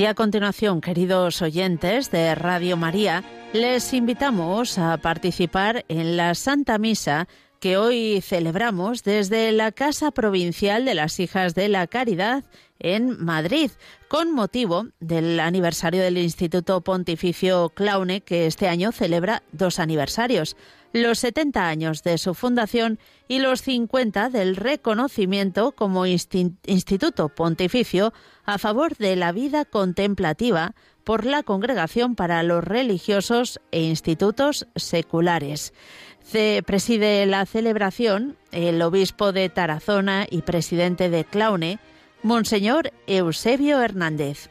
Y 0.00 0.06
a 0.06 0.14
continuación, 0.14 0.80
queridos 0.80 1.42
oyentes 1.42 2.10
de 2.10 2.34
Radio 2.34 2.78
María, 2.78 3.22
les 3.52 3.92
invitamos 3.92 4.78
a 4.78 4.96
participar 4.96 5.84
en 5.88 6.16
la 6.16 6.34
Santa 6.34 6.78
Misa 6.78 7.28
que 7.60 7.76
hoy 7.76 8.22
celebramos 8.22 9.04
desde 9.04 9.52
la 9.52 9.72
Casa 9.72 10.10
Provincial 10.10 10.86
de 10.86 10.94
las 10.94 11.20
Hijas 11.20 11.54
de 11.54 11.68
la 11.68 11.86
Caridad 11.86 12.44
en 12.78 13.22
Madrid, 13.22 13.72
con 14.08 14.32
motivo 14.32 14.86
del 15.00 15.38
aniversario 15.38 16.02
del 16.02 16.16
Instituto 16.16 16.80
Pontificio 16.80 17.68
Claune, 17.68 18.22
que 18.22 18.46
este 18.46 18.68
año 18.68 18.92
celebra 18.92 19.42
dos 19.52 19.78
aniversarios, 19.78 20.56
los 20.92 21.18
70 21.20 21.68
años 21.68 22.02
de 22.02 22.18
su 22.18 22.34
fundación 22.34 22.98
y 23.28 23.38
los 23.38 23.62
50 23.62 24.30
del 24.30 24.56
reconocimiento 24.56 25.72
como 25.72 26.06
Instituto 26.06 27.28
Pontificio 27.28 28.12
a 28.44 28.58
favor 28.58 28.96
de 28.96 29.16
la 29.16 29.32
vida 29.32 29.64
contemplativa 29.64 30.74
por 31.04 31.24
la 31.24 31.42
Congregación 31.42 32.14
para 32.14 32.42
los 32.42 32.64
Religiosos 32.64 33.60
e 33.70 33.82
Institutos 33.82 34.66
Seculares. 34.76 35.72
Se 36.22 36.62
preside 36.66 37.24
la 37.26 37.46
celebración 37.46 38.36
el 38.52 38.80
obispo 38.82 39.32
de 39.32 39.48
Tarazona 39.48 40.26
y 40.30 40.42
presidente 40.42 41.08
de 41.08 41.24
Claune, 41.24 41.78
Monseñor 42.22 42.92
Eusebio 43.06 43.80
Hernández. 43.80 44.50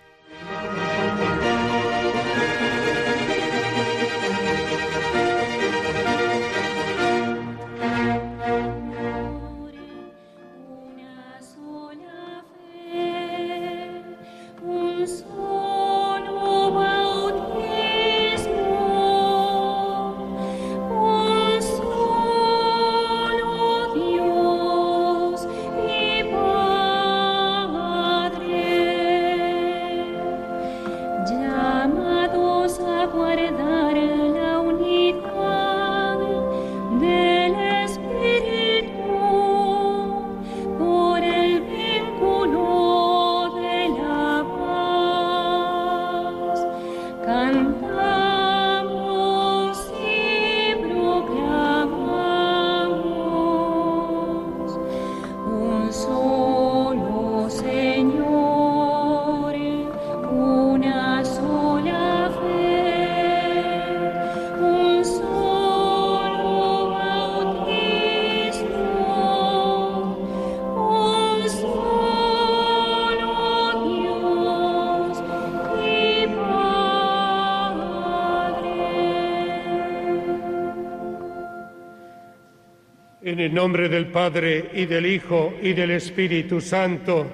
En 83.40 83.46
el 83.46 83.54
nombre 83.54 83.88
del 83.88 84.08
Padre 84.08 84.70
y 84.74 84.86
del 84.86 85.06
Hijo 85.06 85.54
y 85.62 85.72
del 85.72 85.92
Espíritu 85.92 86.60
Santo, 86.60 87.26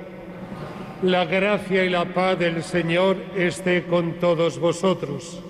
la 1.01 1.25
gracia 1.25 1.83
y 1.83 1.89
la 1.89 2.05
paz 2.05 2.37
del 2.37 2.61
Señor 2.61 3.17
esté 3.35 3.85
con 3.85 4.19
todos 4.19 4.59
vosotros. 4.59 5.41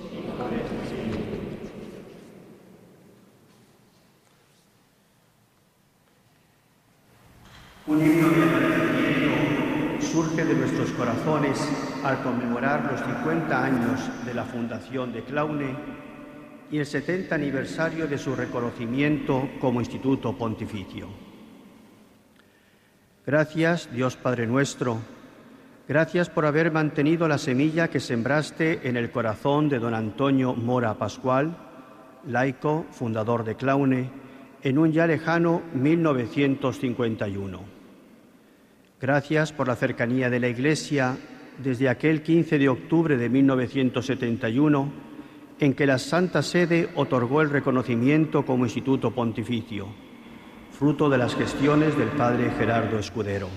Un 7.88 8.02
himno 8.02 8.30
de 8.30 8.44
agradecimiento 8.44 10.08
surge 10.08 10.46
de 10.46 10.54
nuestros 10.54 10.90
corazones 10.92 11.60
al 12.02 12.24
conmemorar 12.24 12.90
los 12.94 13.02
50 13.02 13.62
años 13.62 14.26
de 14.26 14.34
la 14.34 14.46
fundación 14.46 15.12
de 15.12 15.22
Claune 15.22 16.05
y 16.72 16.80
el 16.80 16.86
70 16.86 17.34
aniversario 17.36 18.08
de 18.08 18.18
su 18.18 18.36
reconocimiento 18.36 19.50
como 19.60 19.80
Instituto 19.80 20.38
Pontificio. 20.38 21.08
Gracias, 23.26 23.90
Dios 23.92 24.16
Padre 24.16 24.46
nuestro, 24.48 25.00
gracias 25.88 26.30
por 26.30 26.46
haber 26.46 26.72
mantenido 26.72 27.28
la 27.28 27.38
semilla 27.38 27.90
que 27.90 28.00
sembraste 28.00 28.88
en 28.88 28.98
el 28.98 29.12
corazón 29.12 29.68
de 29.70 29.80
don 29.80 29.94
Antonio 29.94 30.54
Mora 30.54 30.94
Pascual, 30.96 31.58
laico, 32.28 32.86
fundador 32.92 33.44
de 33.44 33.56
Claune, 33.56 34.10
en 34.62 34.78
un 34.78 34.92
ya 34.92 35.08
lejano 35.08 35.62
1951. 35.74 37.60
Gracias 39.02 39.52
por 39.54 39.68
la 39.68 39.76
cercanía 39.76 40.30
de 40.30 40.40
la 40.40 40.48
Iglesia 40.48 41.18
desde 41.64 41.90
aquel 41.90 42.22
15 42.22 42.58
de 42.58 42.70
octubre 42.70 43.18
de 43.18 43.30
1971 43.30 45.15
en 45.60 45.74
que 45.74 45.86
la 45.86 46.00
Santa 46.00 46.42
Sede 46.42 46.90
otorgó 46.96 47.42
el 47.42 47.50
reconocimiento 47.50 48.46
como 48.46 48.66
Instituto 48.66 49.12
Pontificio, 49.12 49.88
fruto 50.72 51.10
de 51.10 51.18
las 51.18 51.36
gestiones 51.36 51.98
del 51.98 52.10
Padre 52.10 52.52
Gerardo 52.58 53.00
Escudero. 53.00 53.50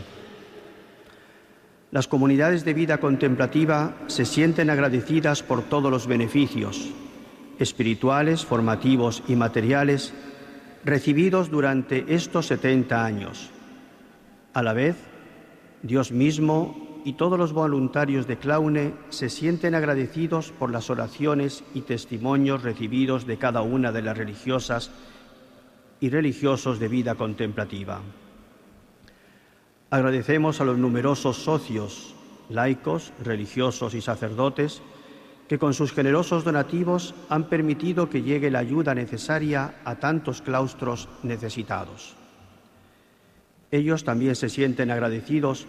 Las 1.91 2.07
comunidades 2.07 2.65
de 2.65 2.75
vida 2.75 2.99
contemplativa 2.99 3.97
se 4.09 4.25
sienten 4.25 4.71
agradecidas 4.71 5.43
por 5.43 5.63
todos 5.63 5.91
los 5.91 6.07
beneficios 6.07 6.93
espirituales, 7.59 8.45
formativos 8.45 9.23
y 9.27 9.35
materiales 9.35 10.15
recibidos 10.85 11.51
durante 11.51 12.05
estos 12.15 12.47
70 12.47 13.05
años. 13.05 13.51
A 14.55 14.63
la 14.63 14.73
vez, 14.73 14.97
Dios 15.83 16.13
mismo 16.13 16.88
y 17.05 17.15
todos 17.15 17.39
los 17.39 17.53
voluntarios 17.53 18.27
de 18.27 18.39
Claune 18.39 18.95
se 19.09 19.29
sienten 19.29 19.75
agradecidos 19.75 20.53
por 20.53 20.71
las 20.71 20.91
oraciones 20.91 21.65
y 21.75 21.83
testimonios 21.83 22.63
recibidos 22.63 23.27
de 23.27 23.39
cada 23.39 23.63
una 23.63 23.93
de 23.93 24.03
las 24.03 24.17
religiosas 24.17 24.91
y 26.01 26.11
religiosos 26.11 26.79
de 26.79 26.89
vida 26.89 27.15
contemplativa. 27.15 28.01
Agradecemos 29.91 30.61
a 30.61 30.65
los 30.65 30.79
numerosos 30.79 31.39
socios, 31.39 32.15
laicos, 32.51 33.13
religiosos 33.25 33.95
y 33.95 34.01
sacerdotes 34.01 34.83
que 35.49 35.59
con 35.59 35.73
sus 35.73 35.93
generosos 35.93 36.45
donativos 36.45 37.15
han 37.31 37.45
permitido 37.45 38.11
que 38.11 38.23
llegue 38.23 38.51
la 38.51 38.59
ayuda 38.59 38.95
necesaria 38.95 39.77
a 39.85 39.95
tantos 39.97 40.43
claustros 40.43 41.09
necesitados. 41.23 42.15
Ellos 43.71 44.05
también 44.05 44.37
se 44.37 44.51
sienten 44.51 44.91
agradecidos 44.91 45.67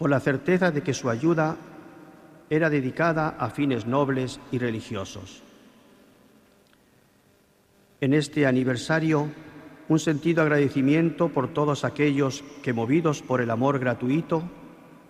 por 0.00 0.08
la 0.08 0.18
certeza 0.18 0.70
de 0.70 0.80
que 0.80 0.94
su 0.94 1.10
ayuda 1.10 1.58
era 2.48 2.70
dedicada 2.70 3.36
a 3.38 3.50
fines 3.50 3.84
nobles 3.84 4.40
y 4.50 4.56
religiosos. 4.56 5.42
En 8.00 8.14
este 8.14 8.46
aniversario, 8.46 9.28
un 9.90 9.98
sentido 9.98 10.40
agradecimiento 10.40 11.28
por 11.28 11.52
todos 11.52 11.84
aquellos 11.84 12.42
que, 12.62 12.72
movidos 12.72 13.20
por 13.20 13.42
el 13.42 13.50
amor 13.50 13.78
gratuito, 13.78 14.42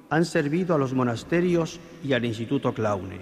han 0.09 0.25
servido 0.25 0.75
a 0.75 0.79
los 0.79 0.93
monasterios 0.93 1.79
y 2.03 2.13
al 2.13 2.25
Instituto 2.25 2.75
Claune. 2.75 3.21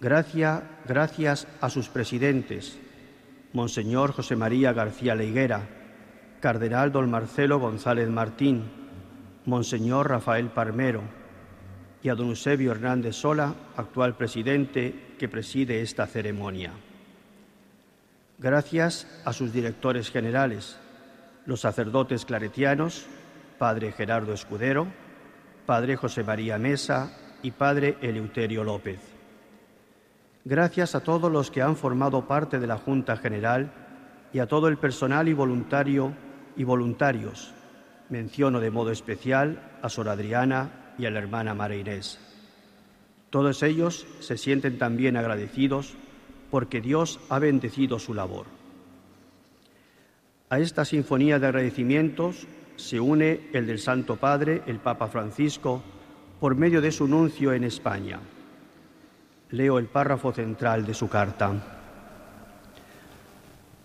Gracias, 0.00 0.62
gracias 0.88 1.46
a 1.60 1.68
sus 1.68 1.90
presidentes, 1.90 2.78
Monseñor 3.52 4.12
José 4.12 4.34
María 4.34 4.72
García 4.72 5.14
Leiguera, 5.14 5.68
Cardenal 6.40 6.90
don 6.90 7.10
Marcelo 7.10 7.58
González 7.60 8.08
Martín, 8.08 8.81
Monseñor 9.44 10.08
Rafael 10.08 10.50
Parmero 10.50 11.02
y 12.00 12.08
a 12.08 12.14
don 12.14 12.28
Eusebio 12.28 12.70
Hernández 12.70 13.16
Sola, 13.16 13.54
actual 13.76 14.16
presidente 14.16 15.14
que 15.18 15.28
preside 15.28 15.82
esta 15.82 16.06
ceremonia. 16.06 16.72
Gracias 18.38 19.06
a 19.24 19.32
sus 19.32 19.52
directores 19.52 20.10
generales, 20.10 20.78
los 21.46 21.60
sacerdotes 21.60 22.24
claretianos, 22.24 23.06
Padre 23.58 23.92
Gerardo 23.92 24.32
Escudero, 24.32 24.86
Padre 25.66 25.96
José 25.96 26.22
María 26.22 26.58
Mesa 26.58 27.16
y 27.42 27.50
Padre 27.50 27.96
Eleuterio 28.00 28.62
López. 28.62 29.00
Gracias 30.44 30.94
a 30.94 31.00
todos 31.00 31.30
los 31.30 31.50
que 31.50 31.62
han 31.62 31.76
formado 31.76 32.26
parte 32.26 32.58
de 32.58 32.66
la 32.66 32.78
Junta 32.78 33.16
General 33.16 33.72
y 34.32 34.38
a 34.38 34.46
todo 34.46 34.68
el 34.68 34.78
personal 34.78 35.28
y 35.28 35.32
voluntario 35.34 36.12
y 36.56 36.64
voluntarios 36.64 37.54
Menciono 38.12 38.60
de 38.60 38.70
modo 38.70 38.90
especial 38.90 39.78
a 39.80 39.88
Sor 39.88 40.10
Adriana 40.10 40.92
y 40.98 41.06
a 41.06 41.10
la 41.10 41.18
hermana 41.18 41.54
Mara 41.54 41.76
Inés. 41.76 42.20
Todos 43.30 43.62
ellos 43.62 44.06
se 44.20 44.36
sienten 44.36 44.76
también 44.76 45.16
agradecidos 45.16 45.94
porque 46.50 46.82
Dios 46.82 47.20
ha 47.30 47.38
bendecido 47.38 47.98
su 47.98 48.12
labor. 48.12 48.44
A 50.50 50.58
esta 50.58 50.84
sinfonía 50.84 51.38
de 51.38 51.46
agradecimientos 51.46 52.46
se 52.76 53.00
une 53.00 53.48
el 53.54 53.66
del 53.66 53.78
Santo 53.78 54.16
Padre, 54.16 54.60
el 54.66 54.78
Papa 54.78 55.08
Francisco, 55.08 55.82
por 56.38 56.54
medio 56.54 56.82
de 56.82 56.92
su 56.92 57.08
nuncio 57.08 57.54
en 57.54 57.64
España. 57.64 58.20
Leo 59.52 59.78
el 59.78 59.86
párrafo 59.86 60.34
central 60.34 60.84
de 60.84 60.92
su 60.92 61.08
carta. 61.08 61.50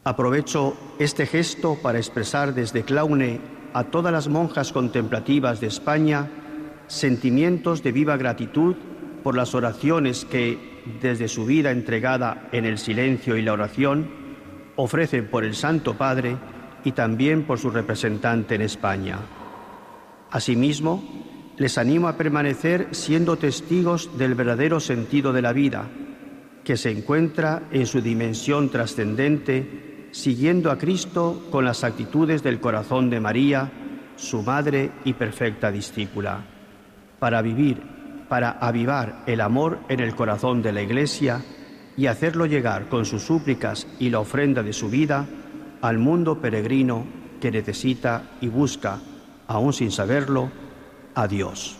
Aprovecho 0.03 0.75
este 0.99 1.25
gesto 1.25 1.77
para 1.81 1.97
expresar 1.97 2.53
desde 2.53 2.83
Claune 2.83 3.55
a 3.77 3.83
todas 3.83 4.11
las 4.11 4.27
monjas 4.27 4.73
contemplativas 4.73 5.61
de 5.61 5.67
España 5.67 6.27
sentimientos 6.87 7.83
de 7.83 7.91
viva 7.91 8.17
gratitud 8.17 8.75
por 9.21 9.35
las 9.35 9.53
oraciones 9.53 10.25
que, 10.25 10.81
desde 10.99 11.27
su 11.27 11.45
vida 11.45 11.69
entregada 11.69 12.49
en 12.51 12.65
el 12.65 12.79
silencio 12.79 13.37
y 13.37 13.43
la 13.43 13.53
oración, 13.53 14.09
ofrecen 14.77 15.27
por 15.27 15.43
el 15.43 15.53
Santo 15.53 15.95
Padre 15.95 16.37
y 16.85 16.93
también 16.93 17.43
por 17.43 17.59
su 17.59 17.69
representante 17.69 18.55
en 18.55 18.63
España. 18.63 19.19
Asimismo, 20.31 21.53
les 21.57 21.77
animo 21.77 22.07
a 22.07 22.17
permanecer 22.17 22.87
siendo 22.95 23.37
testigos 23.37 24.17
del 24.17 24.33
verdadero 24.33 24.79
sentido 24.79 25.33
de 25.33 25.43
la 25.43 25.53
vida, 25.53 25.87
que 26.63 26.77
se 26.77 26.89
encuentra 26.89 27.61
en 27.69 27.85
su 27.85 28.01
dimensión 28.01 28.69
trascendente, 28.69 29.86
siguiendo 30.17 30.71
a 30.71 30.79
Cristo 30.79 31.45
con 31.51 31.63
las 31.63 31.83
actitudes 31.83 32.41
del 32.41 32.59
corazón 32.59 33.11
de 33.11 33.19
María, 33.19 33.71
su 34.15 34.41
madre 34.41 34.89
y 35.05 35.13
perfecta 35.13 35.71
discípula, 35.71 36.43
para 37.19 37.43
vivir, 37.43 37.79
para 38.27 38.49
avivar 38.49 39.23
el 39.27 39.41
amor 39.41 39.77
en 39.89 39.99
el 39.99 40.15
corazón 40.15 40.63
de 40.63 40.71
la 40.73 40.81
Iglesia 40.81 41.45
y 41.95 42.07
hacerlo 42.07 42.47
llegar 42.47 42.89
con 42.89 43.05
sus 43.05 43.21
súplicas 43.21 43.87
y 43.99 44.09
la 44.09 44.19
ofrenda 44.19 44.63
de 44.63 44.73
su 44.73 44.89
vida 44.89 45.27
al 45.81 45.99
mundo 45.99 46.41
peregrino 46.41 47.05
que 47.39 47.51
necesita 47.51 48.23
y 48.41 48.47
busca, 48.47 48.99
aún 49.45 49.71
sin 49.71 49.91
saberlo, 49.91 50.49
a 51.13 51.27
Dios. 51.27 51.77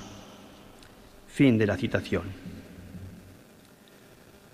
Fin 1.28 1.58
de 1.58 1.66
la 1.66 1.76
citación. 1.76 2.26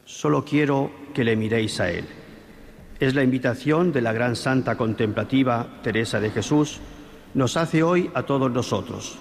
Solo 0.05 0.45
quiero 0.45 0.89
que 1.13 1.25
le 1.25 1.35
miréis 1.35 1.81
a 1.81 1.91
Él. 1.91 2.22
Es 2.99 3.15
la 3.15 3.23
invitación 3.23 3.91
de 3.91 4.01
la 4.01 4.13
gran 4.13 4.35
santa 4.35 4.75
contemplativa 4.75 5.67
Teresa 5.81 6.19
de 6.19 6.29
Jesús, 6.29 6.79
nos 7.33 7.57
hace 7.57 7.83
hoy 7.83 8.11
a 8.13 8.23
todos 8.23 8.51
nosotros, 8.51 9.17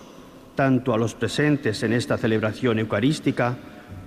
tanto 0.54 0.92
a 0.92 0.98
los 0.98 1.14
presentes 1.14 1.82
en 1.82 1.92
esta 1.92 2.18
celebración 2.18 2.78
eucarística 2.78 3.56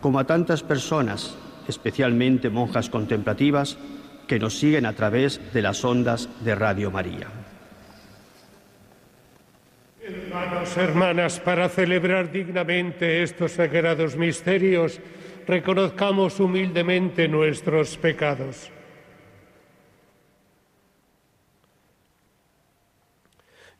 como 0.02 0.20
a 0.20 0.26
tantas 0.26 0.64
personas, 0.64 1.36
especialmente 1.68 2.50
monjas 2.50 2.90
contemplativas, 2.90 3.78
que 4.28 4.40
nos 4.40 4.58
siguen 4.58 4.86
a 4.86 4.94
través 4.94 5.42
de 5.54 5.62
las 5.62 5.84
ondas 5.84 6.30
de 6.44 6.56
Radio 6.56 6.92
María. 6.92 7.28
Hermanos, 10.02 10.78
hermanas, 10.78 11.40
para 11.40 11.70
celebrar 11.70 12.32
dignamente 12.32 13.24
estos 13.24 13.54
sagrados 13.54 14.16
misterios, 14.16 15.00
reconozcamos 15.48 16.40
humildemente 16.40 17.28
nuestros 17.28 17.98
pecados. 17.98 18.72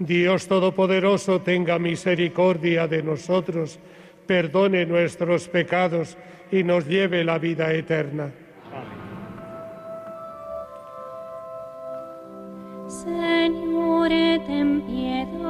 Dios 0.00 0.48
Todopoderoso 0.48 1.42
tenga 1.42 1.78
misericordia 1.78 2.88
de 2.88 3.02
nosotros, 3.02 3.78
perdone 4.26 4.86
nuestros 4.86 5.46
pecados 5.46 6.16
y 6.50 6.64
nos 6.64 6.86
lleve 6.86 7.22
la 7.22 7.38
vida 7.38 7.70
eterna. 7.74 8.32
Señor, 12.88 14.08
ten 14.46 14.80
piedad. 14.86 15.49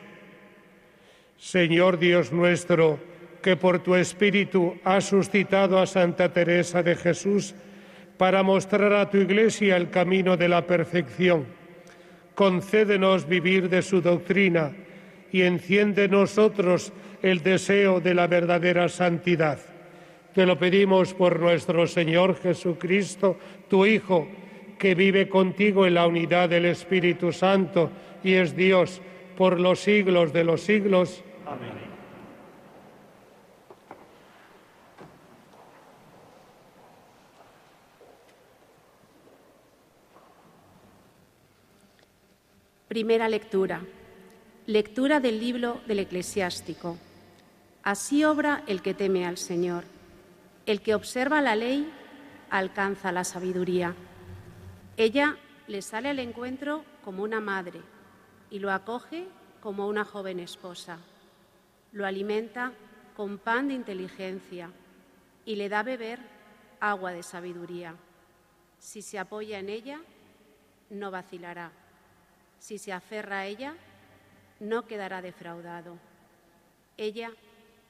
Señor 1.41 1.97
Dios 1.97 2.31
nuestro, 2.31 2.99
que 3.41 3.55
por 3.55 3.79
tu 3.79 3.95
Espíritu 3.95 4.75
has 4.83 5.05
suscitado 5.05 5.79
a 5.79 5.87
Santa 5.87 6.31
Teresa 6.31 6.83
de 6.83 6.95
Jesús 6.95 7.55
para 8.17 8.43
mostrar 8.43 8.93
a 8.93 9.09
tu 9.09 9.17
Iglesia 9.17 9.75
el 9.75 9.89
camino 9.89 10.37
de 10.37 10.47
la 10.47 10.67
perfección, 10.67 11.47
concédenos 12.35 13.27
vivir 13.27 13.69
de 13.69 13.81
su 13.81 14.01
doctrina 14.01 14.71
y 15.31 15.41
enciende 15.41 16.03
en 16.03 16.11
nosotros 16.11 16.93
el 17.23 17.41
deseo 17.41 17.99
de 17.99 18.13
la 18.13 18.27
verdadera 18.27 18.87
santidad. 18.87 19.57
Te 20.35 20.45
lo 20.45 20.59
pedimos 20.59 21.15
por 21.15 21.39
nuestro 21.39 21.87
Señor 21.87 22.39
Jesucristo, 22.39 23.39
tu 23.67 23.87
Hijo, 23.87 24.27
que 24.77 24.93
vive 24.93 25.27
contigo 25.27 25.87
en 25.87 25.95
la 25.95 26.05
unidad 26.05 26.49
del 26.49 26.65
Espíritu 26.65 27.33
Santo 27.33 27.89
y 28.23 28.33
es 28.33 28.55
Dios 28.55 29.01
por 29.35 29.59
los 29.59 29.79
siglos 29.79 30.33
de 30.33 30.43
los 30.43 30.61
siglos. 30.61 31.23
Primera 42.87 43.29
lectura. 43.29 43.81
Lectura 44.65 45.21
del 45.21 45.39
libro 45.39 45.79
del 45.87 45.99
eclesiástico. 45.99 46.97
Así 47.83 48.25
obra 48.25 48.63
el 48.67 48.81
que 48.81 48.93
teme 48.93 49.25
al 49.25 49.37
Señor, 49.37 49.85
el 50.65 50.81
que 50.81 50.93
observa 50.93 51.41
la 51.41 51.55
ley 51.55 51.89
alcanza 52.49 53.13
la 53.13 53.23
sabiduría. 53.23 53.95
Ella 54.97 55.37
le 55.67 55.81
sale 55.81 56.09
al 56.09 56.19
encuentro 56.19 56.83
como 57.03 57.23
una 57.23 57.39
madre 57.39 57.79
y 58.49 58.59
lo 58.59 58.71
acoge 58.71 59.25
como 59.61 59.87
una 59.87 60.03
joven 60.03 60.41
esposa. 60.41 60.99
Lo 61.91 62.05
alimenta 62.05 62.73
con 63.15 63.37
pan 63.37 63.67
de 63.67 63.73
inteligencia 63.73 64.71
y 65.45 65.55
le 65.55 65.69
da 65.69 65.79
a 65.79 65.83
beber 65.83 66.19
agua 66.79 67.11
de 67.11 67.23
sabiduría. 67.23 67.95
Si 68.79 69.01
se 69.01 69.19
apoya 69.19 69.59
en 69.59 69.69
ella, 69.69 70.01
no 70.89 71.11
vacilará. 71.11 71.71
Si 72.59 72.77
se 72.77 72.93
aferra 72.93 73.39
a 73.39 73.45
ella, 73.45 73.75
no 74.59 74.85
quedará 74.85 75.21
defraudado. 75.21 75.97
Ella 76.97 77.31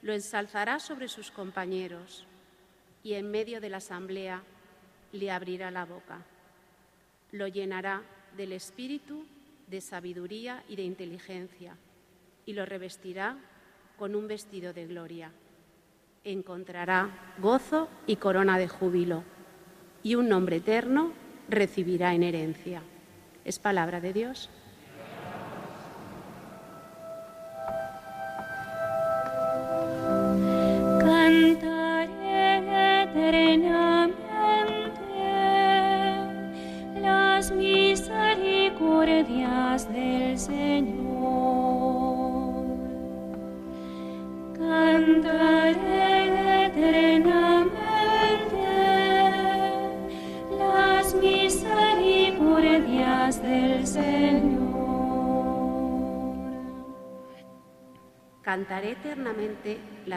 lo 0.01 0.13
ensalzará 0.13 0.79
sobre 0.79 1.07
sus 1.07 1.31
compañeros 1.31 2.25
y 3.03 3.13
en 3.13 3.29
medio 3.29 3.61
de 3.61 3.69
la 3.69 3.77
asamblea 3.77 4.43
le 5.11 5.31
abrirá 5.31 5.71
la 5.71 5.85
boca. 5.85 6.23
Lo 7.31 7.47
llenará 7.47 8.01
del 8.35 8.53
espíritu, 8.53 9.25
de 9.67 9.81
sabiduría 9.81 10.63
y 10.67 10.75
de 10.75 10.83
inteligencia 10.83 11.77
y 12.45 12.53
lo 12.53 12.65
revestirá 12.65 13.37
con 13.97 14.15
un 14.15 14.27
vestido 14.27 14.73
de 14.73 14.87
gloria. 14.87 15.31
Encontrará 16.23 17.33
gozo 17.39 17.89
y 18.05 18.17
corona 18.17 18.57
de 18.57 18.67
júbilo 18.67 19.23
y 20.03 20.15
un 20.15 20.29
nombre 20.29 20.57
eterno 20.57 21.13
recibirá 21.49 22.13
en 22.13 22.23
herencia. 22.23 22.81
Es 23.45 23.59
palabra 23.59 24.01
de 24.01 24.13
Dios. 24.13 24.49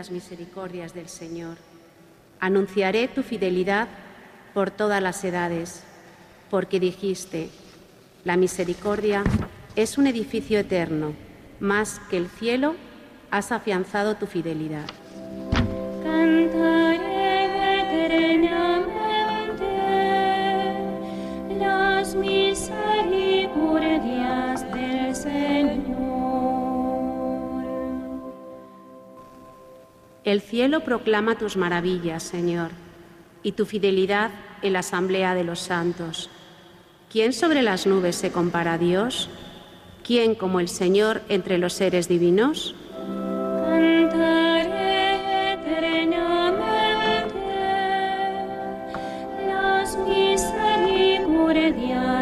Las 0.05 0.11
misericordias 0.11 0.93
del 0.93 1.09
Señor. 1.09 1.57
Anunciaré 2.39 3.09
tu 3.09 3.23
fidelidad 3.23 3.89
por 4.53 4.71
todas 4.71 5.03
las 5.03 5.25
edades, 5.25 5.83
porque 6.51 6.79
dijiste, 6.79 7.49
la 8.23 8.37
misericordia 8.37 9.25
es 9.77 9.97
un 9.97 10.07
edificio 10.07 10.59
eterno, 10.59 11.15
más 11.59 12.03
que 12.11 12.19
el 12.19 12.29
cielo 12.29 12.75
has 13.31 13.51
afianzado 13.51 14.17
tu 14.17 14.27
fidelidad. 14.27 14.85
Cantaré 16.03 17.49
las 21.59 22.15
misericordias 22.15 24.71
del 24.71 25.17
Señor. 25.17 26.04
El 30.25 30.41
cielo 30.41 30.81
proclama 30.81 31.37
tus 31.37 31.59
maravillas, 31.59 32.23
Señor, 32.23 32.71
y 33.43 33.53
tu 33.53 33.67
fidelidad 33.67 34.31
en 34.63 34.73
la 34.73 34.79
asamblea 34.79 35.35
de 35.35 35.45
los 35.45 35.61
santos. 35.61 36.31
¿Quién 37.13 37.35
sobre 37.35 37.61
las 37.61 37.87
nubes 37.87 38.17
se 38.17 38.33
compara 38.33 38.73
a 38.73 38.79
Dios? 38.79 39.29
¿Quién 40.03 40.35
como 40.35 40.61
el 40.61 40.69
Señor 40.69 41.21
entre 41.29 41.59
los 41.59 41.75
seres 41.75 42.09
divinos? 42.09 42.75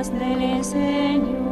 Del 0.03 0.65
Señor. 0.65 1.43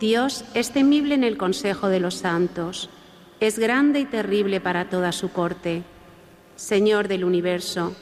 Dios 0.00 0.44
es 0.54 0.70
temible 0.70 1.14
en 1.14 1.22
el 1.22 1.36
consejo 1.36 1.90
de 1.90 2.00
los 2.00 2.14
santos, 2.14 2.88
es 3.42 3.58
grande 3.58 3.98
y 3.98 4.04
terrible 4.04 4.60
para 4.60 4.88
toda 4.88 5.10
su 5.10 5.32
corte. 5.32 5.82
Señor 6.54 7.08
del 7.08 7.24
universo, 7.24 7.92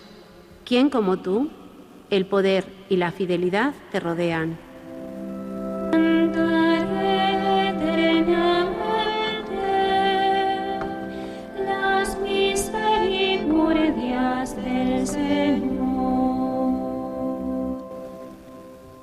¿quién 0.67 0.91
como 0.91 1.21
tú? 1.21 1.51
El 2.11 2.27
poder 2.27 2.67
y 2.91 2.99
la 2.99 3.11
fidelidad 3.11 3.73
te 3.91 4.01
rodean. 4.01 4.59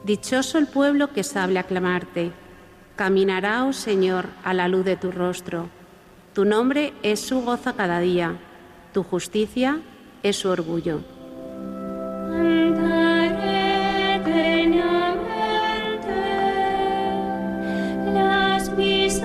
Dichoso 0.04 0.60
el 0.60 0.68
pueblo 0.68 1.12
que 1.14 1.24
sabe 1.24 1.58
aclamarte. 1.58 2.32
Caminará, 2.96 3.66
oh 3.66 3.74
Señor, 3.74 4.28
a 4.44 4.54
la 4.54 4.68
luz 4.68 4.86
de 4.86 4.98
tu 4.98 5.12
rostro. 5.12 5.77
Tu 6.38 6.46
nombre 6.46 6.94
es 7.02 7.20
su 7.20 7.42
gozo 7.42 7.76
cada 7.76 8.00
día, 8.00 8.38
tu 8.94 9.02
justicia 9.02 9.82
es 10.22 10.36
su 10.36 10.50
orgullo. 10.50 11.00
Las 18.14 18.70
Señor. 18.70 19.18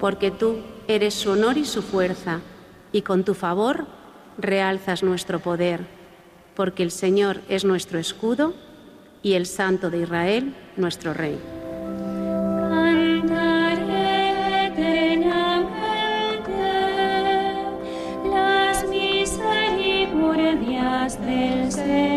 Porque 0.00 0.30
tú 0.30 0.60
eres 0.88 1.12
su 1.12 1.32
honor 1.32 1.58
y 1.58 1.66
su 1.66 1.82
fuerza, 1.82 2.40
y 2.90 3.02
con 3.02 3.24
tu 3.24 3.34
favor 3.34 3.84
realzas 4.38 5.02
nuestro 5.02 5.40
poder. 5.40 5.84
Porque 6.56 6.82
el 6.82 6.90
Señor 6.90 7.42
es 7.50 7.66
nuestro 7.66 7.98
escudo 7.98 8.54
y 9.24 9.32
el 9.32 9.46
Santo 9.46 9.90
de 9.90 10.02
Israel 10.02 10.54
nuestro 10.76 11.12
Rey. 11.12 11.40
Del 21.04 21.70
Señor. 21.70 22.13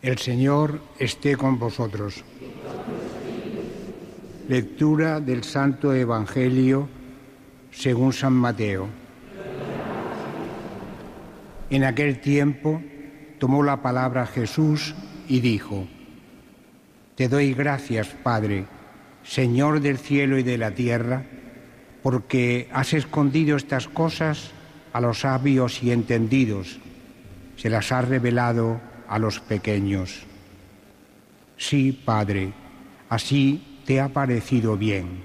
El 0.00 0.18
Señor 0.18 0.80
esté 1.00 1.36
con 1.36 1.58
vosotros. 1.58 2.22
Lectura 4.48 5.18
del 5.18 5.42
Santo 5.42 5.92
Evangelio 5.92 6.88
según 7.72 8.12
San 8.12 8.32
Mateo. 8.32 8.88
En 11.70 11.82
aquel 11.82 12.20
tiempo 12.20 12.80
tomó 13.40 13.64
la 13.64 13.82
palabra 13.82 14.26
Jesús 14.26 14.94
y 15.26 15.40
dijo, 15.40 15.88
Te 17.16 17.28
doy 17.28 17.52
gracias, 17.52 18.06
Padre, 18.22 18.66
Señor 19.24 19.80
del 19.80 19.98
cielo 19.98 20.38
y 20.38 20.44
de 20.44 20.58
la 20.58 20.70
tierra, 20.70 21.24
porque 22.04 22.68
has 22.72 22.94
escondido 22.94 23.56
estas 23.56 23.88
cosas 23.88 24.52
a 24.92 25.00
los 25.00 25.20
sabios 25.20 25.82
y 25.82 25.90
entendidos, 25.90 26.78
se 27.56 27.68
las 27.68 27.90
has 27.90 28.06
revelado 28.06 28.80
a 29.08 29.18
los 29.18 29.40
pequeños. 29.40 30.22
Sí, 31.56 31.92
Padre, 31.92 32.52
así 33.08 33.80
te 33.84 34.00
ha 34.00 34.08
parecido 34.10 34.76
bien. 34.76 35.22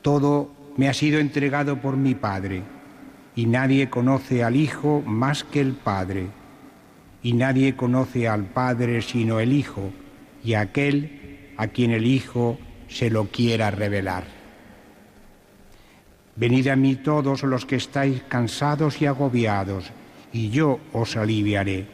Todo 0.00 0.50
me 0.76 0.88
ha 0.88 0.94
sido 0.94 1.20
entregado 1.20 1.80
por 1.80 1.96
mi 1.96 2.14
Padre, 2.14 2.62
y 3.34 3.46
nadie 3.46 3.90
conoce 3.90 4.42
al 4.42 4.56
Hijo 4.56 5.02
más 5.06 5.44
que 5.44 5.60
el 5.60 5.72
Padre, 5.72 6.28
y 7.22 7.34
nadie 7.34 7.76
conoce 7.76 8.28
al 8.28 8.44
Padre 8.44 9.02
sino 9.02 9.40
el 9.40 9.52
Hijo, 9.52 9.92
y 10.42 10.54
aquel 10.54 11.52
a 11.56 11.68
quien 11.68 11.90
el 11.90 12.06
Hijo 12.06 12.58
se 12.88 13.10
lo 13.10 13.26
quiera 13.26 13.70
revelar. 13.70 14.24
Venid 16.34 16.68
a 16.68 16.76
mí 16.76 16.96
todos 16.96 17.42
los 17.42 17.66
que 17.66 17.76
estáis 17.76 18.22
cansados 18.22 19.02
y 19.02 19.06
agobiados, 19.06 19.92
y 20.32 20.50
yo 20.50 20.80
os 20.92 21.16
aliviaré. 21.16 21.86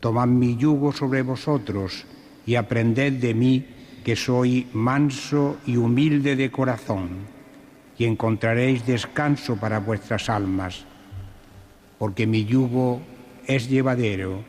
Tomad 0.00 0.28
mi 0.28 0.56
yugo 0.56 0.92
sobre 0.92 1.22
vosotros 1.22 2.04
y 2.46 2.54
aprended 2.54 3.14
de 3.14 3.34
mí, 3.34 3.66
que 4.04 4.16
soy 4.16 4.66
manso 4.72 5.58
y 5.66 5.76
humilde 5.76 6.34
de 6.36 6.50
corazón, 6.50 7.26
y 7.98 8.04
encontraréis 8.04 8.86
descanso 8.86 9.56
para 9.56 9.80
vuestras 9.80 10.30
almas, 10.30 10.84
porque 11.98 12.26
mi 12.26 12.44
yugo 12.44 13.02
es 13.46 13.68
llevadero 13.68 14.44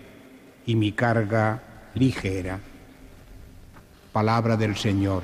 y 0.65 0.75
mi 0.75 0.91
carga 0.91 1.63
ligera. 1.95 2.59
Palabra 4.13 4.55
del 4.55 4.75
Señor. 4.77 5.23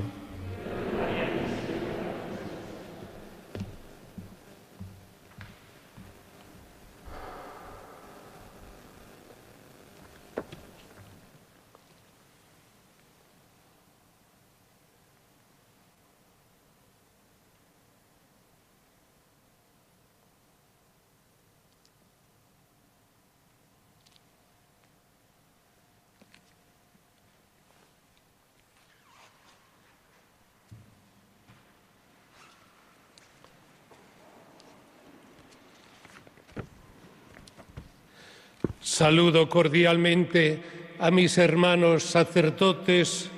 Saludo 38.96 39.50
cordialmente 39.50 40.64
a 41.00 41.12
mis 41.12 41.38
hermanos 41.38 42.04
sacerdotes, 42.04 43.30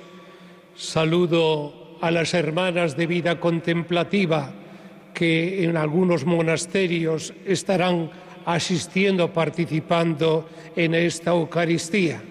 saludo 0.76 1.98
a 2.00 2.12
las 2.12 2.32
hermanas 2.32 2.96
de 2.96 3.08
vida 3.08 3.40
contemplativa 3.40 4.54
que 5.12 5.64
en 5.64 5.76
algunos 5.76 6.24
monasterios 6.24 7.34
estarán 7.44 8.08
asistiendo, 8.46 9.32
participando 9.32 10.48
en 10.76 10.94
esta 10.94 11.32
Eucaristía. 11.32 12.22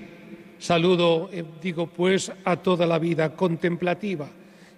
Saludo, 0.57 1.29
eh, 1.33 1.43
digo 1.61 1.87
pues, 1.87 2.31
a 2.45 2.55
toda 2.55 2.87
la 2.87 2.97
vida 2.97 3.35
contemplativa 3.35 4.29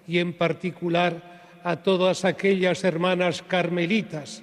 y 0.07 0.17
en 0.17 0.33
particular 0.33 1.59
a 1.63 1.75
todas 1.75 2.25
aquellas 2.25 2.83
hermanas 2.83 3.43
carmelitas 3.43 4.41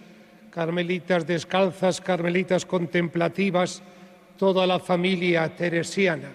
carmelitas 0.57 1.27
descalzas, 1.27 2.01
carmelitas 2.01 2.65
contemplativas, 2.65 3.83
toda 4.37 4.67
la 4.67 4.79
familia 4.79 5.55
teresiana. 5.57 6.33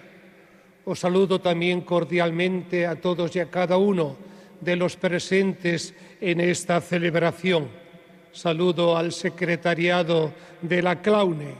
Os 0.84 0.98
saludo 0.98 1.40
también 1.40 1.82
cordialmente 1.82 2.86
a 2.86 2.96
todos 2.96 3.34
y 3.36 3.40
a 3.40 3.50
cada 3.50 3.76
uno 3.76 4.16
de 4.60 4.76
los 4.76 4.96
presentes 4.96 5.94
en 6.20 6.40
esta 6.40 6.80
celebración. 6.80 7.68
Saludo 8.32 8.96
al 8.96 9.12
secretariado 9.12 10.32
de 10.60 10.82
la 10.82 11.00
Claune, 11.02 11.54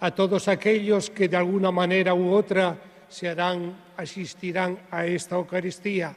a 0.00 0.10
todos 0.14 0.48
aquellos 0.48 1.10
que 1.10 1.28
de 1.28 1.36
alguna 1.36 1.70
manera 1.70 2.14
u 2.14 2.32
otra 2.32 2.76
se 3.08 3.28
harán, 3.28 3.76
asistirán 3.96 4.78
a 4.90 5.04
esta 5.04 5.36
Eucaristía 5.36 6.14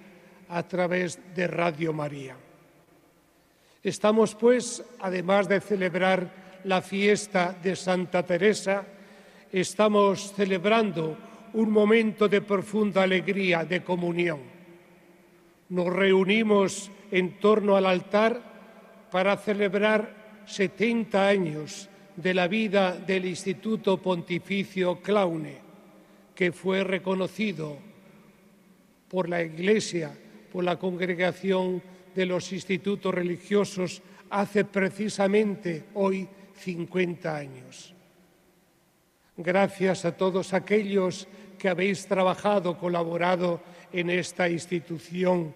a 0.50 0.64
través 0.64 1.20
de 1.36 1.48
Radio 1.48 1.92
María. 1.92 2.36
Estamos, 3.84 4.36
pues, 4.36 4.84
además 5.00 5.48
de 5.48 5.60
celebrar 5.60 6.62
la 6.64 6.82
fiesta 6.82 7.56
de 7.62 7.76
Santa 7.76 8.24
Teresa, 8.24 8.84
estamos 9.62 10.34
celebrando 10.34 11.18
un 11.54 11.72
momento 11.72 12.28
de 12.28 12.42
profunda 12.42 13.04
alegría, 13.04 13.64
de 13.64 13.84
comunión. 13.84 14.40
Nos 15.70 15.88
reunimos 15.88 16.92
en 17.10 17.40
torno 17.40 17.78
al 17.78 17.86
altar 17.86 19.08
para 19.10 19.38
celebrar 19.38 20.44
70 20.46 21.26
años 21.26 21.90
de 22.18 22.34
la 22.34 22.50
vida 22.50 22.98
del 22.98 23.26
Instituto 23.26 24.02
Pontificio 24.02 25.00
Claune, 25.02 25.58
que 26.36 26.52
fue 26.52 26.84
reconocido 26.84 27.78
por 29.08 29.30
la 29.30 29.42
Iglesia, 29.42 30.12
por 30.52 30.66
la 30.66 30.78
congregación 30.78 31.82
de 32.14 32.26
los 32.26 32.52
institutos 32.52 33.14
religiosos 33.14 34.02
hace 34.30 34.66
precisamente 34.66 35.86
hoy 35.94 36.28
50 36.58 37.38
años. 37.38 37.95
Gracias 39.38 40.06
a 40.06 40.16
todos 40.16 40.54
aquellos 40.54 41.28
que 41.58 41.68
habéis 41.68 42.08
trabajado, 42.08 42.78
colaborado 42.78 43.62
en 43.92 44.10
esta 44.10 44.50
institución 44.50 45.54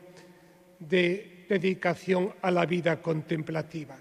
de 0.79 1.45
dedicación 1.47 2.33
a 2.41 2.51
la 2.51 2.65
vida 2.65 3.01
contemplativa. 3.01 3.97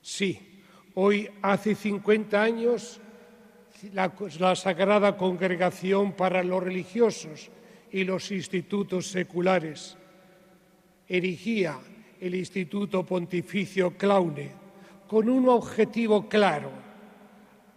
Sí, 0.00 0.62
hoy 0.94 1.28
hace 1.42 1.76
50 1.76 2.42
años 2.42 3.00
la, 3.92 4.56
Sagrada 4.56 5.16
Congregación 5.16 6.12
para 6.12 6.42
los 6.42 6.62
Religiosos 6.62 7.50
y 7.90 8.04
los 8.04 8.30
institutos 8.32 9.08
seculares 9.08 9.96
erigía 11.08 11.78
el 12.20 12.34
Instituto 12.34 13.04
Pontificio 13.04 13.96
Claune 13.96 14.50
con 15.06 15.28
un 15.28 15.48
objetivo 15.48 16.28
claro, 16.28 16.70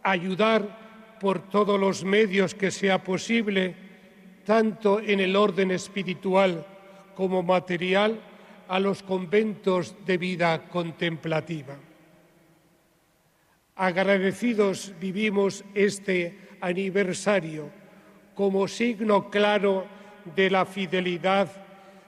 ayudar 0.04 0.85
por 1.26 1.50
todos 1.50 1.80
los 1.80 2.06
medios 2.06 2.54
que 2.54 2.70
sea 2.70 3.04
posible, 3.04 3.74
tanto 4.46 5.00
en 5.00 5.20
el 5.20 5.36
orden 5.36 5.72
espiritual 5.72 6.64
como 7.16 7.42
material, 7.42 8.22
a 8.68 8.80
los 8.80 9.02
conventos 9.02 9.96
de 10.06 10.20
vida 10.20 10.70
contemplativa. 10.70 11.78
Agradecidos 13.76 14.94
vivimos 15.02 15.66
este 15.74 16.38
aniversario 16.62 17.72
como 18.36 18.68
signo 18.68 19.32
claro 19.32 19.88
de 20.36 20.52
la 20.52 20.64
fidelidad 20.64 21.50